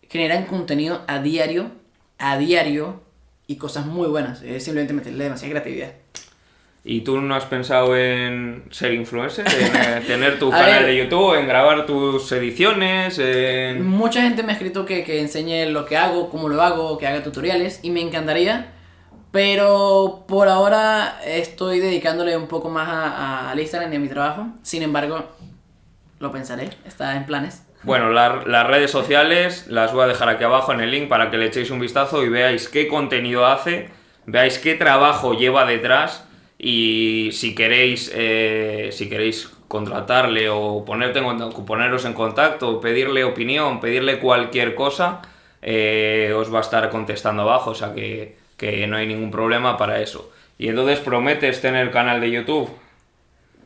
generan 0.09 0.45
contenido 0.45 1.01
a 1.07 1.19
diario, 1.19 1.71
a 2.17 2.37
diario, 2.37 3.01
y 3.47 3.55
cosas 3.55 3.85
muy 3.85 4.07
buenas. 4.07 4.41
Es 4.41 4.63
simplemente 4.63 4.93
meterle 4.93 5.23
demasiada 5.23 5.51
creatividad. 5.53 5.91
¿Y 6.83 7.01
tú 7.01 7.19
no 7.19 7.35
has 7.35 7.43
pensado 7.45 7.97
en 7.97 8.63
ser 8.71 8.93
influencer? 8.93 9.45
¿En 9.47 9.75
eh, 9.75 10.03
tener 10.07 10.39
tu 10.39 10.49
canal 10.49 10.83
ver. 10.83 10.85
de 10.85 10.97
YouTube? 10.97 11.35
¿En 11.37 11.47
grabar 11.47 11.85
tus 11.85 12.31
ediciones? 12.31 13.19
En... 13.19 13.85
Mucha 13.85 14.21
gente 14.21 14.41
me 14.43 14.51
ha 14.51 14.53
escrito 14.53 14.85
que, 14.85 15.03
que 15.03 15.19
enseñe 15.19 15.65
lo 15.69 15.85
que 15.85 15.97
hago, 15.97 16.29
cómo 16.29 16.47
lo 16.47 16.61
hago, 16.61 16.97
que 16.97 17.05
haga 17.07 17.23
tutoriales 17.23 17.79
y 17.83 17.89
me 17.89 18.01
encantaría. 18.01 18.71
Pero 19.31 20.23
por 20.27 20.47
ahora 20.47 21.19
estoy 21.25 21.79
dedicándole 21.79 22.37
un 22.37 22.47
poco 22.47 22.69
más 22.69 22.87
a, 22.87 23.07
a- 23.07 23.51
al 23.51 23.59
Instagram 23.59 23.91
y 23.91 23.95
a 23.97 23.99
mi 23.99 24.07
trabajo. 24.07 24.47
Sin 24.63 24.81
embargo, 24.81 25.25
lo 26.19 26.31
pensaré, 26.31 26.69
está 26.85 27.15
en 27.17 27.25
planes. 27.25 27.63
Bueno, 27.83 28.09
la- 28.11 28.43
las 28.45 28.67
redes 28.67 28.91
sociales 28.91 29.65
las 29.67 29.93
voy 29.93 30.03
a 30.03 30.07
dejar 30.07 30.29
aquí 30.29 30.43
abajo 30.43 30.73
en 30.73 30.81
el 30.81 30.91
link 30.91 31.07
para 31.07 31.29
que 31.31 31.37
le 31.37 31.45
echéis 31.45 31.69
un 31.71 31.79
vistazo 31.79 32.23
y 32.23 32.29
veáis 32.29 32.67
qué 32.67 32.87
contenido 32.87 33.45
hace, 33.45 33.89
veáis 34.25 34.57
qué 34.59 34.75
trabajo 34.75 35.33
lleva 35.33 35.65
detrás 35.65 36.25
y 36.57 37.29
si 37.33 37.55
queréis, 37.55 38.11
eh, 38.13 38.89
si 38.91 39.07
queréis 39.09 39.49
contratarle 39.67 40.49
o 40.49 40.83
poneros 40.85 42.05
en 42.05 42.13
contacto, 42.13 42.79
pedirle 42.81 43.23
opinión, 43.23 43.79
pedirle 43.79 44.19
cualquier 44.19 44.75
cosa, 44.75 45.21
eh, 45.61 46.33
os 46.35 46.53
va 46.53 46.59
a 46.59 46.61
estar 46.61 46.89
contestando 46.89 47.43
abajo, 47.43 47.71
o 47.71 47.75
sea 47.75 47.93
que, 47.93 48.37
que 48.57 48.87
no 48.87 48.97
hay 48.97 49.07
ningún 49.07 49.29
problema 49.31 49.77
para 49.77 50.01
eso. 50.01 50.31
Y 50.57 50.69
entonces 50.69 50.99
prometes 50.99 51.61
tener 51.61 51.91
canal 51.91 52.19
de 52.21 52.31
YouTube. 52.31 52.69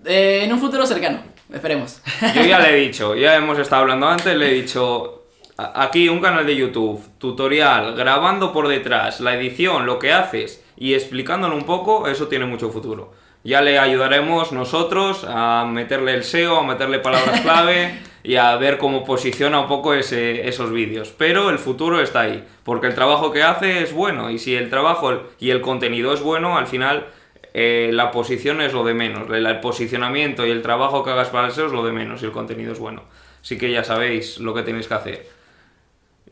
Eh, 0.05 0.41
en 0.43 0.51
un 0.51 0.59
futuro 0.59 0.85
cercano, 0.85 1.21
esperemos. 1.53 2.01
Yo 2.35 2.43
ya 2.43 2.59
le 2.59 2.69
he 2.77 2.87
dicho, 2.87 3.15
ya 3.15 3.35
hemos 3.35 3.57
estado 3.59 3.83
hablando 3.83 4.07
antes, 4.07 4.35
le 4.35 4.49
he 4.49 4.53
dicho, 4.61 5.23
aquí 5.57 6.09
un 6.09 6.19
canal 6.19 6.45
de 6.45 6.55
YouTube, 6.55 7.01
tutorial, 7.17 7.95
grabando 7.95 8.51
por 8.53 8.67
detrás, 8.67 9.19
la 9.19 9.33
edición, 9.35 9.85
lo 9.85 9.99
que 9.99 10.11
haces 10.13 10.63
y 10.77 10.93
explicándolo 10.93 11.55
un 11.55 11.63
poco, 11.65 12.07
eso 12.07 12.27
tiene 12.27 12.45
mucho 12.45 12.69
futuro. 12.69 13.13
Ya 13.43 13.61
le 13.61 13.79
ayudaremos 13.79 14.51
nosotros 14.51 15.25
a 15.27 15.65
meterle 15.67 16.13
el 16.13 16.23
SEO, 16.23 16.59
a 16.59 16.63
meterle 16.63 16.99
palabras 16.99 17.41
clave 17.43 17.99
y 18.23 18.35
a 18.35 18.55
ver 18.57 18.77
cómo 18.77 19.03
posiciona 19.03 19.59
un 19.61 19.67
poco 19.67 19.95
ese- 19.95 20.47
esos 20.47 20.71
vídeos. 20.71 21.11
Pero 21.17 21.49
el 21.49 21.57
futuro 21.57 21.99
está 22.01 22.21
ahí, 22.21 22.43
porque 22.63 22.85
el 22.85 22.93
trabajo 22.93 23.31
que 23.31 23.41
hace 23.41 23.81
es 23.81 23.93
bueno 23.93 24.29
y 24.29 24.37
si 24.37 24.55
el 24.55 24.69
trabajo 24.69 25.23
y 25.39 25.49
el 25.49 25.61
contenido 25.61 26.13
es 26.13 26.21
bueno, 26.21 26.55
al 26.55 26.67
final 26.67 27.07
eh, 27.53 27.89
la 27.93 28.11
posición 28.11 28.61
es 28.61 28.73
lo 28.73 28.83
de 28.83 28.93
menos. 28.93 29.29
El, 29.29 29.45
el 29.45 29.59
posicionamiento 29.59 30.45
y 30.45 30.51
el 30.51 30.61
trabajo 30.61 31.03
que 31.03 31.11
hagas 31.11 31.29
para 31.29 31.47
el 31.47 31.53
SEO 31.53 31.67
es 31.67 31.71
lo 31.73 31.83
de 31.85 31.91
menos 31.91 32.21
y 32.21 32.25
el 32.25 32.31
contenido 32.31 32.71
es 32.73 32.79
bueno. 32.79 33.03
Así 33.41 33.57
que 33.57 33.71
ya 33.71 33.83
sabéis 33.83 34.37
lo 34.39 34.53
que 34.53 34.63
tenéis 34.63 34.87
que 34.87 34.93
hacer. 34.93 35.27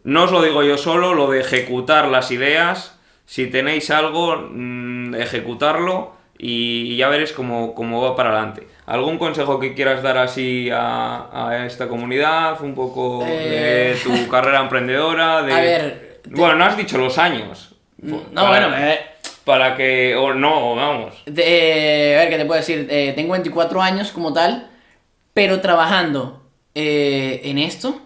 No 0.03 0.23
os 0.23 0.31
lo 0.31 0.41
digo 0.41 0.63
yo 0.63 0.77
solo, 0.77 1.13
lo 1.13 1.29
de 1.29 1.41
ejecutar 1.41 2.07
las 2.07 2.31
ideas. 2.31 2.97
Si 3.25 3.47
tenéis 3.47 3.91
algo, 3.91 4.37
mm, 4.51 5.15
ejecutarlo 5.15 6.13
y 6.37 6.95
ya 6.95 7.09
veréis 7.09 7.33
cómo, 7.33 7.75
cómo 7.75 8.01
va 8.01 8.15
para 8.15 8.29
adelante. 8.31 8.67
¿Algún 8.85 9.17
consejo 9.17 9.59
que 9.59 9.73
quieras 9.73 10.01
dar 10.01 10.17
así 10.17 10.69
a, 10.71 11.27
a 11.49 11.65
esta 11.65 11.87
comunidad? 11.89 12.61
Un 12.61 12.73
poco 12.75 13.23
de 13.25 13.91
Eh. 13.91 13.97
tu 14.03 14.27
carrera 14.29 14.61
emprendedora. 14.61 15.41
De... 15.43 15.53
A 15.53 15.59
ver, 15.59 16.19
te- 16.23 16.29
Bueno, 16.29 16.55
no 16.55 16.65
has 16.65 16.77
dicho 16.77 16.97
los 16.97 17.17
años. 17.17 17.75
No, 18.01 18.19
Para- 18.33 18.49
bueno, 18.67 18.77
eh, 18.77 18.99
Para 19.49 19.75
que... 19.75 20.15
O 20.15 20.31
no, 20.35 20.75
vamos. 20.75 21.15
de- 21.25 22.13
a 22.15 22.19
ver, 22.19 22.29
¿qué 22.29 22.37
te 22.37 22.45
puedo 22.45 22.59
decir? 22.59 22.85
Eh, 22.87 23.13
tengo 23.15 23.31
24 23.31 23.81
años 23.81 24.11
como 24.11 24.31
tal, 24.31 24.69
pero 25.33 25.59
trabajando 25.59 26.43
eh, 26.75 27.41
en 27.45 27.57
esto, 27.57 27.99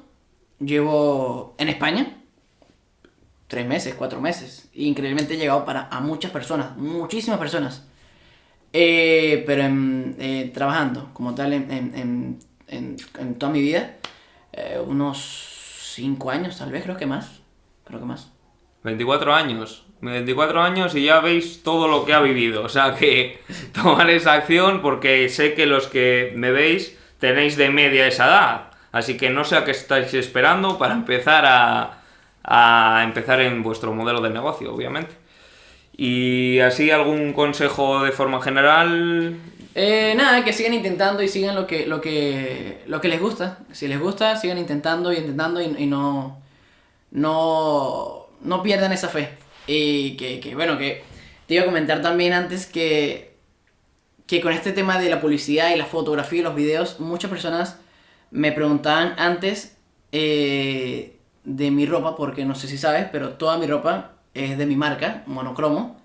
llevo 0.62 1.54
en 1.58 1.68
España 1.68 2.16
tres 3.48 3.68
meses, 3.68 3.94
cuatro 3.96 4.22
meses. 4.22 4.70
Increíblemente 4.74 5.34
he 5.34 5.38
llegado 5.38 5.66
para 5.66 5.90
a 5.92 6.00
muchas 6.00 6.32
personas, 6.32 6.78
muchísimas 6.78 7.40
personas. 7.40 7.86
Eh, 8.72 9.44
pero 9.46 9.64
en- 9.64 10.16
eh, 10.20 10.50
trabajando 10.54 11.10
como 11.14 11.36
tal 11.36 11.52
en, 11.52 11.70
en- 11.70 12.40
en- 12.70 12.96
en- 13.20 13.36
toda 13.36 13.52
mi 13.52 13.60
vida, 13.60 13.98
eh, 14.54 14.80
unos 14.80 15.92
cinco 15.94 16.32
años 16.32 16.58
tal 16.58 16.72
vez, 16.72 16.84
creo 16.84 16.96
que 16.96 17.06
más. 17.06 17.42
Creo 17.84 18.00
que 18.00 18.06
más. 18.06 18.32
24 18.84 19.34
años. 19.36 19.86
24 20.12 20.62
años 20.62 20.96
y 20.96 21.04
ya 21.06 21.20
veis 21.20 21.64
todo 21.64 21.88
lo 21.88 22.06
que 22.06 22.14
ha 22.14 22.20
vivido. 22.20 22.64
O 22.64 22.70
sea 22.70 22.96
que 22.96 23.40
tomar 23.74 24.10
esa 24.10 24.34
acción 24.34 24.82
porque 24.82 25.30
sé 25.30 25.54
que 25.54 25.66
los 25.66 25.88
que 25.88 26.34
me 26.36 26.52
veis 26.52 26.98
tenéis 27.20 27.56
de 27.56 27.70
media 27.70 28.08
esa 28.08 28.26
edad. 28.26 28.62
Así 28.92 29.18
que 29.18 29.30
no 29.30 29.44
sé 29.44 29.56
a 29.56 29.66
qué 29.66 29.72
estáis 29.72 30.14
esperando 30.14 30.78
para 30.78 30.94
empezar 30.94 31.46
a, 31.48 33.04
empezar 33.04 33.42
en 33.42 33.64
vuestro 33.64 33.94
modelo 33.94 34.22
de 34.22 34.30
negocio, 34.30 34.74
obviamente. 34.74 35.16
Y 35.96 36.60
así 36.60 36.92
algún 36.92 37.34
consejo 37.34 38.04
de 38.04 38.12
forma 38.12 38.42
general. 38.42 39.36
Eh, 39.74 40.14
nada, 40.16 40.44
que 40.44 40.54
sigan 40.54 40.74
intentando 40.74 41.24
y 41.24 41.28
sigan 41.28 41.56
lo 41.56 41.66
que, 41.66 41.88
lo 41.88 42.02
que, 42.02 42.84
lo 42.86 43.02
que 43.02 43.08
les 43.08 43.20
gusta. 43.20 43.60
Si 43.72 43.88
les 43.88 44.00
gusta, 44.00 44.36
sigan 44.36 44.60
intentando 44.60 45.12
y 45.12 45.18
intentando 45.18 45.60
y, 45.62 45.76
y 45.78 45.86
no, 45.88 46.40
no, 47.12 48.28
no 48.42 48.62
pierdan 48.62 48.92
esa 48.92 49.08
fe. 49.08 49.43
Y 49.68 50.18
que, 50.18 50.40
que, 50.40 50.56
bueno, 50.56 50.78
que 50.78 51.04
te 51.48 51.56
iba 51.56 51.64
a 51.64 51.66
comentar 51.66 52.02
también 52.02 52.34
antes 52.34 52.66
que, 52.66 53.36
que 54.28 54.42
con 54.42 54.54
este 54.54 54.72
tema 54.72 55.00
de 55.00 55.10
la 55.10 55.22
publicidad 55.22 55.74
y 55.74 55.78
la 55.78 55.86
fotografía 55.86 56.40
y 56.40 56.44
los 56.44 56.56
videos, 56.56 57.00
muchas 57.00 57.30
personas 57.30 57.80
me 58.32 58.52
preguntaban 58.52 59.14
antes 59.18 59.78
eh, 60.12 61.18
de 61.44 61.72
mi 61.72 61.86
ropa, 61.86 62.16
porque 62.16 62.46
no 62.46 62.56
sé 62.56 62.68
si 62.68 62.78
sabes, 62.78 63.08
pero 63.12 63.34
toda 63.34 63.58
mi 63.58 63.68
ropa 63.68 64.14
es 64.34 64.58
de 64.58 64.66
mi 64.66 64.76
marca, 64.76 65.24
monocromo. 65.28 66.02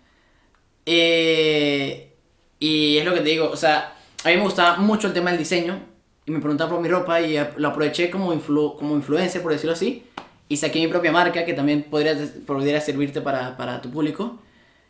Eh, 0.84 2.12
y 2.58 2.98
es 2.98 3.04
lo 3.04 3.14
que 3.14 3.20
te 3.20 3.30
digo, 3.30 3.50
o 3.50 3.56
sea, 3.56 3.94
a 4.24 4.28
mí 4.28 4.36
me 4.36 4.42
gustaba 4.42 4.76
mucho 4.78 5.06
el 5.06 5.12
tema 5.12 5.30
del 5.30 5.38
diseño 5.38 5.80
y 6.26 6.30
me 6.30 6.40
preguntaba 6.40 6.70
por 6.70 6.80
mi 6.80 6.88
ropa 6.88 7.20
y 7.20 7.38
lo 7.56 7.68
aproveché 7.68 8.10
como, 8.10 8.32
influ 8.32 8.76
como 8.76 8.94
influencer, 8.94 9.42
por 9.42 9.52
decirlo 9.52 9.72
así, 9.72 10.04
y 10.48 10.56
saqué 10.56 10.80
mi 10.80 10.88
propia 10.88 11.12
marca 11.12 11.44
que 11.44 11.52
también 11.54 11.82
podría, 11.84 12.16
podría 12.46 12.80
servirte 12.80 13.20
para, 13.20 13.56
para 13.56 13.80
tu 13.80 13.90
público. 13.90 14.38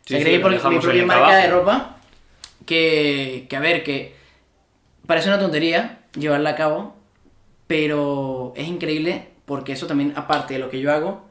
Sí, 0.05 0.13
saqué 0.13 0.25
sí, 0.25 0.31
mi 0.31 0.37
mi 0.37 0.79
propia 0.79 1.05
marca 1.05 1.27
abajo. 1.27 1.41
de 1.41 1.49
ropa 1.51 1.97
que, 2.65 3.45
que, 3.49 3.55
a 3.55 3.59
ver, 3.59 3.83
que 3.83 4.15
parece 5.05 5.27
una 5.29 5.39
tontería 5.39 5.99
llevarla 6.17 6.51
a 6.51 6.55
cabo, 6.55 6.95
pero 7.67 8.53
es 8.55 8.67
increíble 8.67 9.27
porque 9.45 9.73
eso 9.73 9.87
también, 9.87 10.13
aparte 10.15 10.53
de 10.55 10.59
lo 10.59 10.69
que 10.69 10.79
yo 10.79 10.91
hago, 10.91 11.25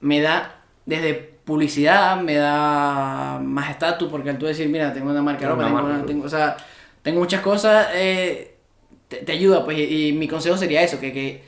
me 0.00 0.20
da 0.20 0.60
desde 0.86 1.14
publicidad, 1.14 2.20
me 2.20 2.34
da 2.34 3.38
más 3.42 3.70
estatus, 3.70 4.08
porque 4.10 4.30
al 4.30 4.38
tú 4.38 4.46
decir, 4.46 4.68
mira, 4.68 4.92
tengo 4.92 5.10
una 5.10 5.22
marca 5.22 5.42
de 5.46 5.50
ropa, 5.50 5.64
tengo, 5.64 5.74
marca. 5.82 5.94
una- 5.96 6.06
tengo- 6.06 6.24
o 6.24 6.28
sea, 6.28 6.56
tengo 7.02 7.20
muchas 7.20 7.40
cosas, 7.40 7.88
eh, 7.94 8.54
te, 9.08 9.18
te 9.18 9.32
ayuda, 9.32 9.64
pues, 9.64 9.78
y, 9.78 10.08
y 10.08 10.12
mi 10.12 10.28
consejo 10.28 10.56
sería 10.56 10.82
eso, 10.82 11.00
que, 11.00 11.12
que 11.12 11.42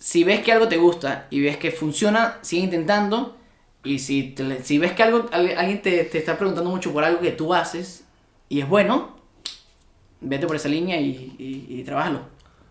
si 0.00 0.24
ves 0.24 0.40
que 0.40 0.50
algo 0.50 0.66
te 0.66 0.78
gusta 0.78 1.26
y 1.30 1.40
ves 1.42 1.56
que 1.58 1.70
funciona, 1.70 2.38
sigue 2.42 2.62
intentando, 2.64 3.36
y 3.84 4.00
si, 4.00 4.24
te- 4.24 4.64
si 4.64 4.78
ves 4.78 4.92
que 4.92 5.02
algo, 5.04 5.26
al- 5.30 5.56
alguien 5.56 5.80
te, 5.82 6.02
te 6.04 6.18
está 6.18 6.36
preguntando 6.36 6.68
mucho 6.70 6.92
por 6.92 7.04
algo 7.04 7.20
que 7.20 7.30
tú 7.30 7.54
haces, 7.54 8.04
y 8.48 8.60
es 8.60 8.68
bueno, 8.68 9.16
vete 10.20 10.46
por 10.48 10.56
esa 10.56 10.68
línea 10.68 10.98
y, 11.00 11.34
y, 11.38 11.66
y 11.68 11.84
trabájalo. 11.84 12.22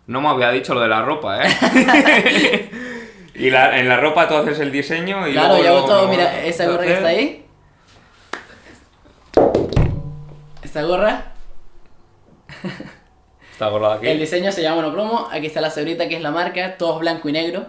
No 0.06 0.20
me 0.20 0.28
había 0.28 0.50
dicho 0.50 0.74
lo 0.74 0.80
de 0.80 0.88
la 0.88 1.02
ropa, 1.02 1.42
¿eh? 1.44 2.70
y 3.36 3.48
la- 3.48 3.78
en 3.78 3.88
la 3.88 3.96
ropa 3.98 4.28
tú 4.28 4.34
haces 4.34 4.58
el 4.58 4.70
diseño 4.72 5.26
y 5.28 5.32
Claro, 5.32 5.54
luego 5.54 5.64
yo 5.64 5.76
hago 5.78 5.86
todo, 5.86 6.08
mira, 6.08 6.44
esa 6.44 6.66
gorra 6.66 6.84
que 6.84 6.92
está 6.92 7.08
ahí. 7.08 7.46
Esta 10.62 10.82
gorra, 10.82 11.32
aquí. 13.66 14.06
el 14.08 14.18
diseño 14.18 14.52
se 14.52 14.62
llama 14.62 14.82
monocromo, 14.82 15.28
aquí 15.30 15.46
está 15.46 15.60
la 15.60 15.70
cebrita 15.70 16.08
que 16.08 16.16
es 16.16 16.22
la 16.22 16.30
marca, 16.30 16.76
todo 16.76 16.94
es 16.94 17.00
blanco 17.00 17.28
y 17.28 17.32
negro. 17.32 17.66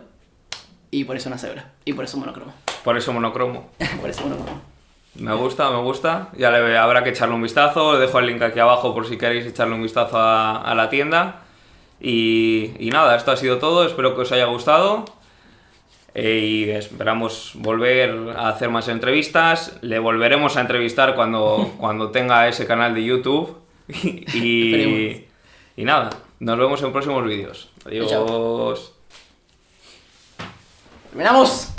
Y 0.89 1.05
por 1.05 1.15
eso 1.15 1.29
una 1.29 1.37
cebra, 1.37 1.71
y 1.85 1.93
por 1.93 2.05
eso 2.05 2.17
monocromo. 2.17 2.53
Por 2.83 2.97
eso 2.97 3.13
monocromo. 3.13 3.69
por 4.01 4.09
eso 4.09 4.23
monocromo. 4.23 4.59
Me 5.15 5.35
gusta, 5.35 5.69
me 5.69 5.77
gusta. 5.81 6.29
Ya 6.35 6.49
le 6.49 6.75
habrá 6.75 7.03
que 7.03 7.11
echarle 7.11 7.35
un 7.35 7.43
vistazo. 7.43 7.99
Dejo 7.99 8.17
el 8.17 8.25
link 8.25 8.41
aquí 8.41 8.59
abajo 8.59 8.95
por 8.95 9.07
si 9.07 9.19
queréis 9.19 9.45
echarle 9.45 9.75
un 9.75 9.83
vistazo 9.83 10.17
a, 10.17 10.61
a 10.63 10.73
la 10.73 10.89
tienda. 10.89 11.41
Y, 11.99 12.71
y 12.79 12.89
nada, 12.89 13.15
esto 13.15 13.31
ha 13.31 13.37
sido 13.37 13.59
todo. 13.59 13.85
Espero 13.85 14.15
que 14.15 14.21
os 14.21 14.31
haya 14.31 14.45
gustado. 14.45 15.05
Eh, 16.13 16.39
y 16.39 16.69
esperamos 16.71 17.51
volver 17.55 18.35
a 18.35 18.49
hacer 18.49 18.69
más 18.69 18.87
entrevistas. 18.87 19.77
Le 19.81 19.99
volveremos 19.99 20.57
a 20.57 20.61
entrevistar 20.61 21.13
cuando, 21.15 21.71
cuando 21.77 22.09
tenga 22.09 22.47
ese 22.47 22.65
canal 22.65 22.95
de 22.95 23.03
YouTube. 23.03 23.57
Y. 24.33 25.25
y 25.81 25.83
nada, 25.83 26.11
nos 26.39 26.59
vemos 26.59 26.79
en 26.83 26.91
próximos 26.91 27.25
vídeos. 27.25 27.67
Chao. 28.07 28.69
Adiós. 28.69 28.93
¡Terminamos! 31.09 31.70